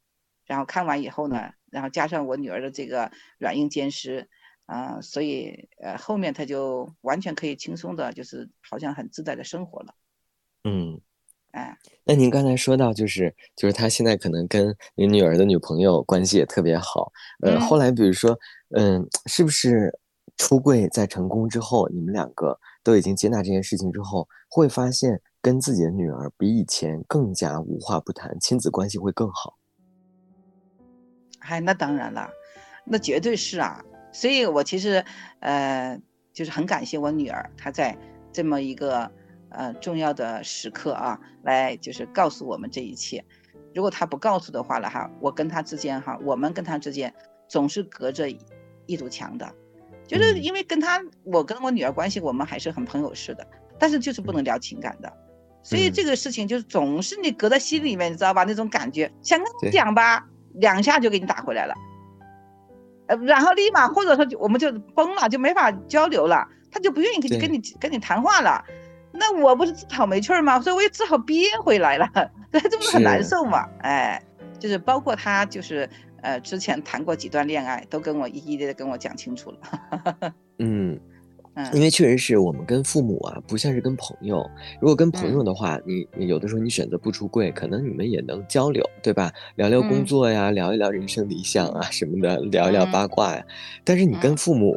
[0.47, 4.31] 然后看完以后呢，然后加上我女儿的这个软硬兼施，
[4.69, 9.95] 啊，所以呃后面他就完全可以轻松的，就是好像很自在的生活了。
[10.65, 11.01] 嗯，
[11.53, 17.11] 哎，那您刚才说到就是就是他现在可能跟您女儿的女朋友关系也特别好，
[17.41, 18.39] 呃，后来比如说，
[18.77, 19.99] 嗯，是不是
[20.37, 29.57] 出柜在成功之后，你们两个都已经接纳这件事情之后，会发现跟自己的女儿比以前更加无话不谈，亲子关系会更好？
[31.39, 32.29] 哎，那当然了，
[32.85, 33.83] 那绝对是啊。
[34.19, 35.05] 所以我其实，
[35.39, 35.97] 呃，
[36.33, 37.97] 就是很感谢我女儿，她在
[38.33, 39.09] 这么一个
[39.51, 43.25] 呃重要的时刻啊，来就是告诉我们这一切。
[43.77, 47.15] 如果她不告诉的话了哈，我跟她之间哈，我们跟她之间
[47.47, 48.29] 总是隔着
[48.87, 49.49] 一堵墙的，
[50.05, 53.47] 就是因为跟她，我跟我女儿关系，我们还是很朋友似的，
[53.79, 55.13] 但是就是不能聊情感的，
[55.63, 58.43] 所以这个事情就是总是你隔在心里面，你知道吧？
[58.43, 61.75] 那种感觉想跟你讲吧，两下就给你打回来了，
[63.09, 68.65] 呃，然后立马或者说我们就崩了，就没法交流了，他就不愿意跟跟你跟你谈话了。
[69.13, 70.61] 那我不是自讨没趣儿吗？
[70.61, 72.09] 所以我也只好憋回来了，
[72.53, 73.67] 这不是很难受嘛？
[73.81, 74.23] 哎，
[74.59, 75.89] 就是包括他，就是
[76.21, 80.33] 呃，之前谈过几段恋爱，都跟我一一的跟我讲清楚了。
[80.61, 81.01] 嗯
[81.59, 84.49] 嗯，因为确实是我们跟父母啊，不像是跟朋友。
[84.81, 89.33] 如果跟朋友的话，你有的时候你选择不出柜，可能你们也能交流，对吧？
[89.57, 93.45] 聊聊工作呀，聊一聊人生理想啊什么的，聊一聊八卦呀。
[93.85, 94.77] 但是你跟父母。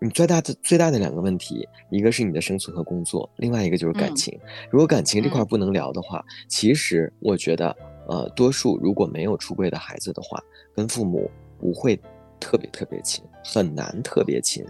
[0.00, 4.38] 你最大的最大的两个问题，一个是你的生存和工作，另外一个就是感情。
[4.70, 10.40] 如果感情这块不能聊的话，其实我觉得，呃，多数如果没有出柜的孩子的话，
[10.72, 12.00] 跟父母不会
[12.38, 14.64] 特别特别亲，很难特别亲。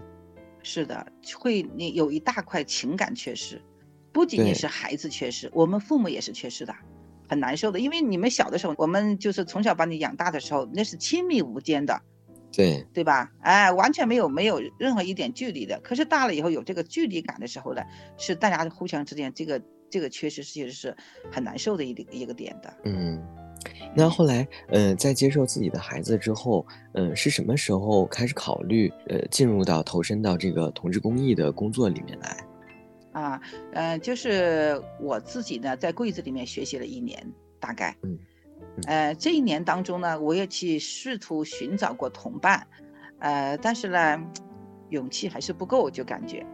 [0.61, 1.05] 是的，
[1.37, 3.61] 会你有一大块情感缺失，
[4.11, 6.75] 不仅仅是孩子缺失，我们父母也是缺失的，
[7.27, 7.79] 很难受的。
[7.79, 12.01] 因为你们小的时候，我们就是从小把你养大的时候，那是亲密无间的。
[12.51, 13.31] 对对吧？
[13.41, 15.79] 哎，完全没有没有任何一点距离的。
[15.81, 17.83] 可是大了以后有这个距离感的时候呢，
[18.17, 20.97] 是大家互相之间这个这个缺失其实是
[21.31, 22.73] 很难受的一一个点的。
[22.85, 23.23] 嗯，
[23.95, 32.37] 那后来，呃，在接受自己的孩子之后，嗯，是什么时候开始考虑，呃，进入到投身到这个同志公益的工作里面来？
[33.11, 33.41] 啊，
[33.73, 37.25] 嗯，就是我自己呢，在柜子里面学习了一年，
[37.59, 37.95] 大概。
[38.03, 38.17] 嗯。
[38.85, 42.65] 呃，这一年当中呢，我也去试图寻找过同伴，
[43.19, 44.23] 呃，但是呢，
[44.89, 46.45] 勇气还是不够，就感觉，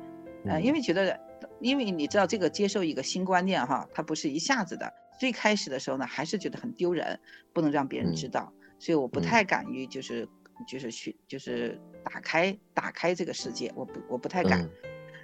[0.45, 1.19] 呃，因为觉得，
[1.59, 7.19] 因为你知道这个接受一个新观念哈，它不是一下子的，最开始的时候呢，还是觉得很丢人，
[7.53, 10.27] 不能让别人知道，所以我不太敢于就是
[10.67, 14.69] 就是去就是打开打开这个世界，我不我不太敢，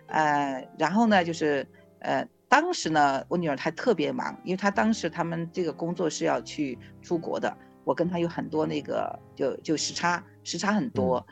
[0.08, 1.68] 呃，然后呢，就是
[2.00, 2.28] 呃。
[2.52, 11.26] 当时呢，我女儿她特别忙，因为她当时他们这个工作是要去出国的，我跟他有很多那个就就时差，时差很多，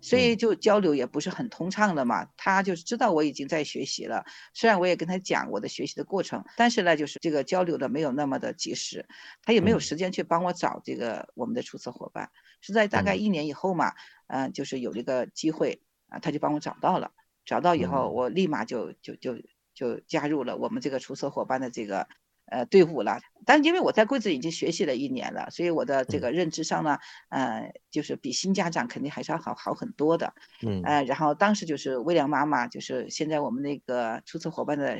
[0.00, 2.26] 所以就交流也不是很通畅的嘛。
[2.36, 9.06] 他就是知道我已经在学习了，虽然我也跟他讲我的学习的过程，但是呢，就是这个交流的没有那么的及时，
[9.42, 12.30] 他也没有时间去帮我找这个我们的出色伙伴。
[12.60, 13.92] 是在大概一年以后嘛，
[14.28, 17.12] 嗯，就是有这个机会啊，他就帮我找到了，
[17.44, 19.36] 找到以后我立马就就就。
[19.74, 22.06] 就加入了我们这个出色伙伴的这个
[22.46, 26.98] 呃队伍了，但是因为我在贵州已经学习了一年了，所以我的这个认知上呢，
[27.30, 34.98] 呃，就是比新家长肯定还是要好好很多的，嗯，呃，然后当时就是微良妈妈，就是现在我们那个初次伙伴的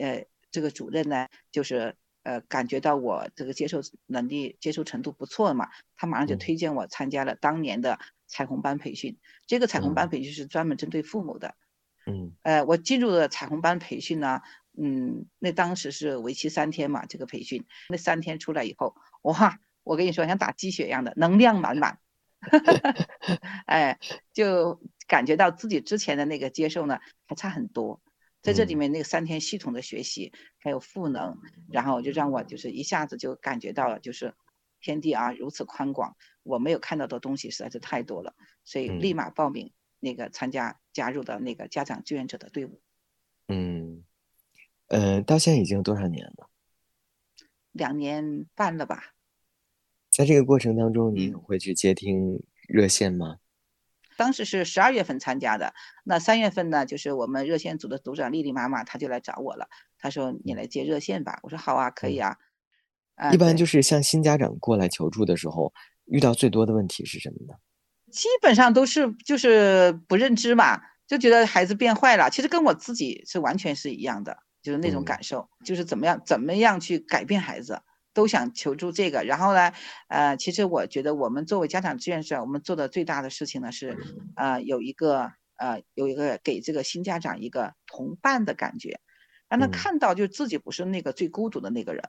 [0.00, 11.54] 呃这个主任呢，就是呃感觉到我这个接受能力、接受程度不错嘛，他马上就推荐我参加了当年的彩虹班培训，这个彩虹班培训是专门针对父母的。
[12.06, 14.40] 嗯，呃，我进入了彩虹班培训呢，
[14.80, 21.98] 嗯，那当时是为期三天嘛，这个培训，那三天出来以后，哇，我跟你说像打鸡血一样的能量满满，
[23.66, 23.98] 哎，
[24.32, 28.00] 就感觉到自己之前的那个接受呢还差很多，
[28.40, 31.36] 在这里面那个三天系统的学习还有赋能，
[31.70, 34.34] 然后就让我就是一下子就感觉到了，就是
[34.80, 39.72] 天地啊如此宽广，我没有看到的东西实在是太多了，所以立马报名。
[40.00, 42.80] 那个参加加入的那个家长志愿者的队伍，
[43.48, 44.04] 嗯，
[44.88, 46.48] 呃，到现在已经多少年了？
[47.72, 49.14] 两年半了吧。
[50.10, 53.36] 在这个过程当中，你会去接听热线吗？
[54.16, 55.72] 当时是十二月份参加的，
[56.04, 59.68] 那三月份呢，就是我们热线组的组长丽丽妈妈，她就来找我了。
[59.98, 62.36] 她说：“你来接热线吧。”我说：“好啊，可以啊。”
[63.32, 65.72] 一般就是向新家长过来求助的时候，
[66.06, 67.54] 遇到最多的问题是什么呢？
[68.10, 72.28] 基本上都是就是不认知嘛，就觉得孩子变坏了。
[72.30, 77.80] 其实跟我自己是完全是一样的，就是那种感受，就是怎么样怎么样去改变孩子，
[78.12, 79.22] 都想求助这个。
[79.22, 79.72] 然后呢，
[80.08, 83.96] 呃，其实我觉得我们作为家长志愿者，我们做的最大的事情呢是，
[84.36, 89.00] 呃，有一个呃有一个给这个新家长一个同伴的感觉，
[89.48, 92.02] 让他看到就自己不是那个最孤独的那个人。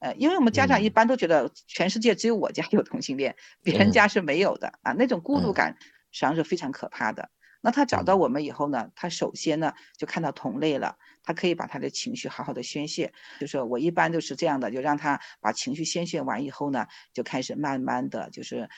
[0.00, 5.76] 呃，因为我们家长一般都觉得全世界只有我家有同性恋，别人家是没有的啊，那种孤独感
[6.10, 7.30] 实际上是非常可怕的。
[7.60, 13.12] 那他找到我们以后呢，他首先呢就看到同类了，他可以把他的情绪好好的宣泄。
[13.38, 18.68] 就是我一般都是这样的，就让他把情绪宣泄完以后呢，就开始慢慢的就是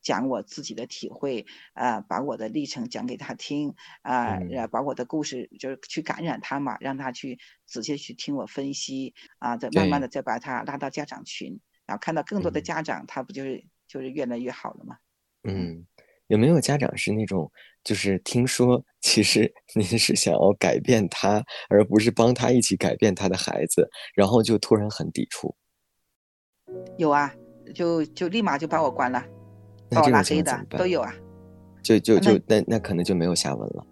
[0.00, 4.40] 讲我自己的体会，啊，把我的历程讲给他听，啊，
[4.70, 14.96] 把我的故事就是去感染他嘛，让他去仔细去听我分析，啊，再慢慢的再把他拉到家长群，然后看到更多的家长，他不就是就是越来越好了嘛？
[15.44, 15.86] 嗯，
[16.32, 17.52] 有没有家长是那种，
[17.84, 25.54] 就是听说其实您是想要改变他，而不是帮他一起改变他的孩子，然后就突然很抵触？
[26.96, 27.30] 有啊，
[27.74, 29.22] 就就立马就把我关了。
[29.90, 31.14] 把我拉黑的都有啊，
[31.82, 33.86] 就就就那那可能就没有下文了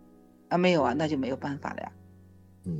[0.48, 1.92] 啊，没有啊，那就没有办法了呀。
[2.64, 2.78] 嗯，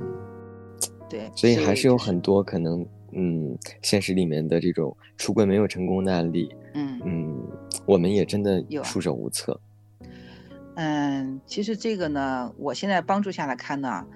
[1.07, 7.47] 对，所以还是有很多可能，嗯，现实里面的这种出轨没有成功的案例，嗯嗯，
[7.91, 9.59] 我们也真的束手无策。
[10.75, 14.07] 嗯，其实这个呢，我现在帮助下来看呢，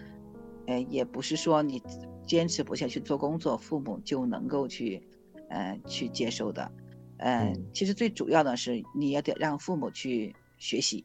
[0.68, 1.84] 呃，也不是说你
[2.26, 5.04] 坚持不下去做工作，父母就能够去，
[5.50, 6.72] 呃，去接受的。
[7.18, 11.04] 嗯，其实最主要的是你也得让父母去学习，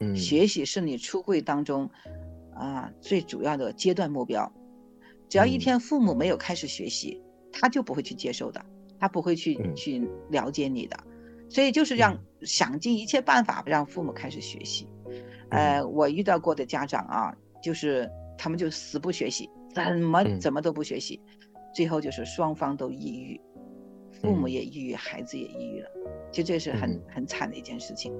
[0.00, 1.88] 嗯，学习是你出柜当中
[2.54, 4.52] 啊最主要的阶段目标。
[5.30, 8.62] 只要一天父母没有开始学习，他就不会去接受的，
[9.00, 10.96] 他不会去去了解你的。
[11.48, 14.88] 所以就是让想尽一切办法让父母开始学习。
[15.50, 21.20] 呃，我遇到过的家长啊，就是他们就死不学习，怎么怎么都不学习，
[21.74, 23.40] 最后就是双方都抑郁。
[24.20, 25.90] 父母也抑郁，孩子也抑郁了，
[26.32, 28.12] 其实这是很很惨的一件事情。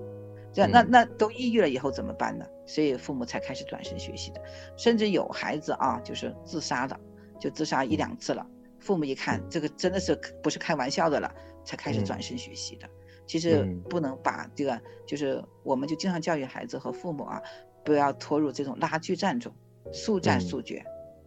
[0.52, 2.46] 这那那都抑郁了以后怎么办呢？
[2.66, 4.40] 所以父母才开始转身学习的，
[4.76, 6.98] 甚至有孩子啊，就是自杀的，
[7.40, 8.46] 就自杀一两次了。
[8.78, 12.88] 父母一看这个真的是不是开玩笑的了，才开始转身学习的。
[13.26, 17.40] 其实不能把这个，就是我们就经常教育孩子和父母啊，
[17.84, 19.52] 不要拖入这种拉锯战中，
[19.92, 20.82] 速战速决。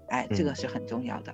[0.07, 1.33] 哎，这个是很重要的。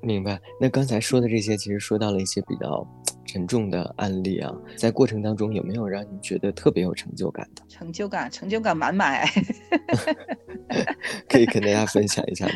[0.00, 0.40] 明白。
[0.60, 2.86] 那刚才说的这些，其实说到了一些比较
[3.26, 7.62] 沉重的案例啊，在过程当中有没有让你觉得特别有成就感的？
[7.68, 9.26] 成就感，成就感满满。
[11.28, 12.52] 可以跟大家分享一下吗？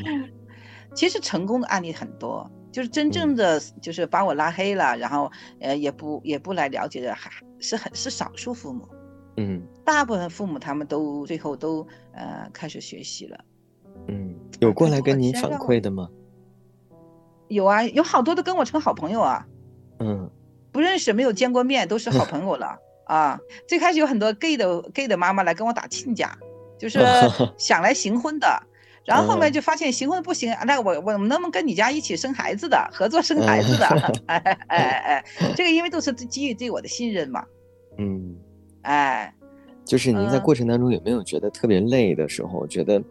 [0.94, 8.88] 其实成功的案例很多，就是真正的就是把我拉黑了，然后呃也不也不来了解的，还是很是少数父母。
[9.36, 13.38] 嗯，大部分父母他们都最后都呃开始学习了。
[14.08, 16.08] 嗯，有过来跟您反馈的吗？
[17.48, 19.46] 有啊，有好多都跟我成好朋友啊，
[20.00, 20.30] 嗯，
[20.72, 23.38] 不认识没有见过面，都是好朋友了 啊。
[23.68, 26.34] 最开始有很多 gay 的 gay 的妈妈来跟我打亲家，
[26.78, 26.98] 就是
[27.58, 28.62] 想来行婚的，
[29.04, 33.86] 然后后面就发现行婚不行，那我我能不能跟你家一起生孩子的，合作生孩子的？
[34.26, 34.38] 哎
[34.68, 35.24] 哎哎，
[35.56, 37.44] 这个因为都是基于对我的信任嘛。
[37.98, 38.34] 嗯，
[38.82, 39.34] 哎，
[39.84, 43.02] 就是您在过程当中有没有觉得特别累的时候，觉得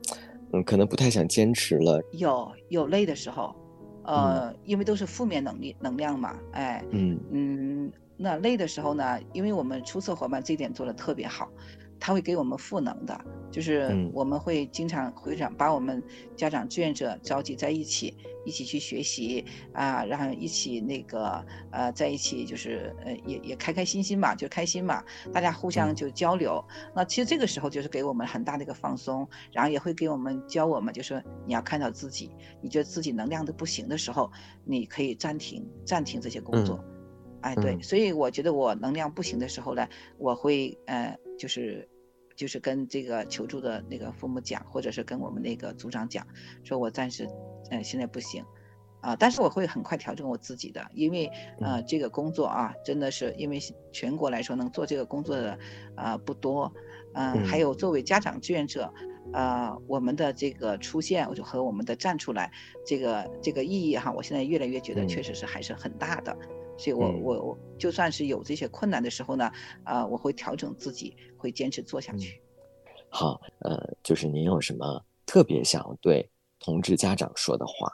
[0.54, 2.02] 嗯可能不太想坚持了？
[2.14, 3.56] 有有累的时候。
[4.04, 11.48] 呃，因为都是负面能力能量嘛，哎，嗯嗯，那累的时候呢，因为我们出色伙伴这点做的特别好。
[12.02, 16.04] 他会给我们赋能的，就是我们会经常会长把我们
[16.36, 26.62] 家长志愿者召集在一起，一起去学习啊，然后一起那个呃在一起就是呃也也开开心心嘛，就开心嘛，大家互相就交流。
[26.96, 32.32] 那其实这个时候就是给我们很大的一个放松，然后也会给我们教我们，就是你要看到自己，
[32.62, 34.32] 你觉得自己能量都不行的时候，
[34.66, 36.84] 你可以暂停暂停这些工作。
[37.42, 39.88] 哎，对，所以我觉得我能量不行的时候呢，
[40.20, 41.90] 我会呃就是。
[42.34, 46.26] 就是跟这个求助的那个父母讲，或者是跟我们那个组长讲，
[46.64, 47.28] 说我暂时，
[47.70, 48.44] 呃，现在不行，
[49.02, 51.30] 啊，但是我会很快调整我自己的，因为
[51.60, 53.60] 呃，这个工作啊，真的是因为
[53.92, 55.60] 全国来说能做这个工作的，
[55.98, 56.74] 呃，不多，
[57.14, 58.92] 嗯，还有作为家长志愿者，
[59.34, 62.50] 呃，我们的这个出现我就和我们的站出来，
[62.88, 66.36] 这个这个意义哈，我现在越来越觉得确实是还是很大的。
[66.82, 69.52] 所以，我我我就算是有这些困难的时候呢，
[69.84, 72.42] 啊，我会调整自己，会坚持做下去。
[73.08, 77.94] 好，呃，就是您有什么特别想要对同志家长说的话？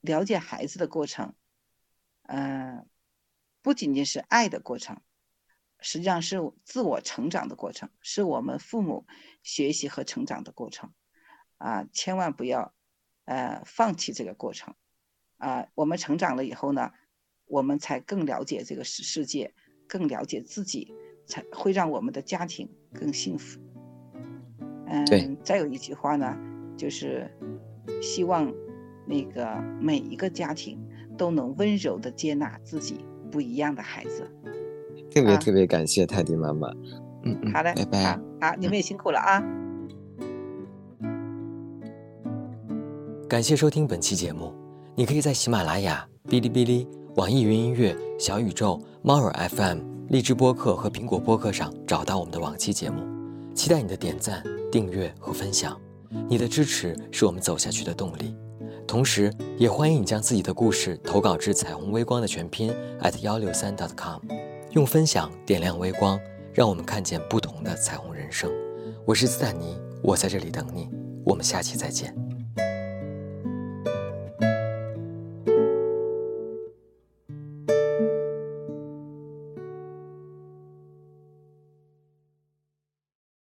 [0.00, 1.34] 了解孩子的过程，
[2.22, 2.88] 嗯，
[3.60, 4.98] 不仅仅是爱的过程，
[5.80, 9.06] 实际上是自我成长的过程，是我们父母
[9.42, 10.90] 学习和成长的过程。
[11.58, 12.72] 啊，千万不要，
[13.26, 14.74] 呃，放弃这个过程。
[15.36, 16.92] 啊，我们成长了以后呢？
[17.46, 19.52] 我们才更了解这个世世界，
[19.86, 20.92] 更了解自己，
[21.26, 23.60] 才会让我们的家庭更幸福。
[24.86, 26.36] 嗯，再有一句话呢，
[26.76, 27.30] 就是
[28.00, 28.52] 希望
[29.06, 30.78] 那个每一个家庭
[31.16, 34.30] 都能温柔的接纳自己不一样的孩子。
[35.10, 36.68] 特别特别感谢泰迪妈妈。
[37.24, 38.20] 嗯嗯，好嘞，拜拜。
[38.40, 39.42] 好，你们也辛苦了啊。
[43.28, 44.54] 感谢收听本期节目，
[44.94, 46.86] 你可以在喜马拉雅、哔哩哔哩。
[47.16, 49.78] 网易云音乐、小宇宙、猫耳 FM、
[50.10, 53.02] 荔枝播客和苹果播客上找到我们的往期节目。
[53.54, 55.80] 期待你的点赞、订阅和分享，
[56.28, 58.36] 你的支持是我们走下去的动力。
[58.86, 64.20] 同时，也欢迎你将自己的故事投稿至彩虹微光的全拼 at 幺六三 dot com，
[64.72, 66.20] 用分享点亮微光，
[66.52, 68.50] 让我们看见不同的彩虹人生。
[69.06, 70.90] 我是斯坦尼，我在这里等你，
[71.24, 72.14] 我们下期再见。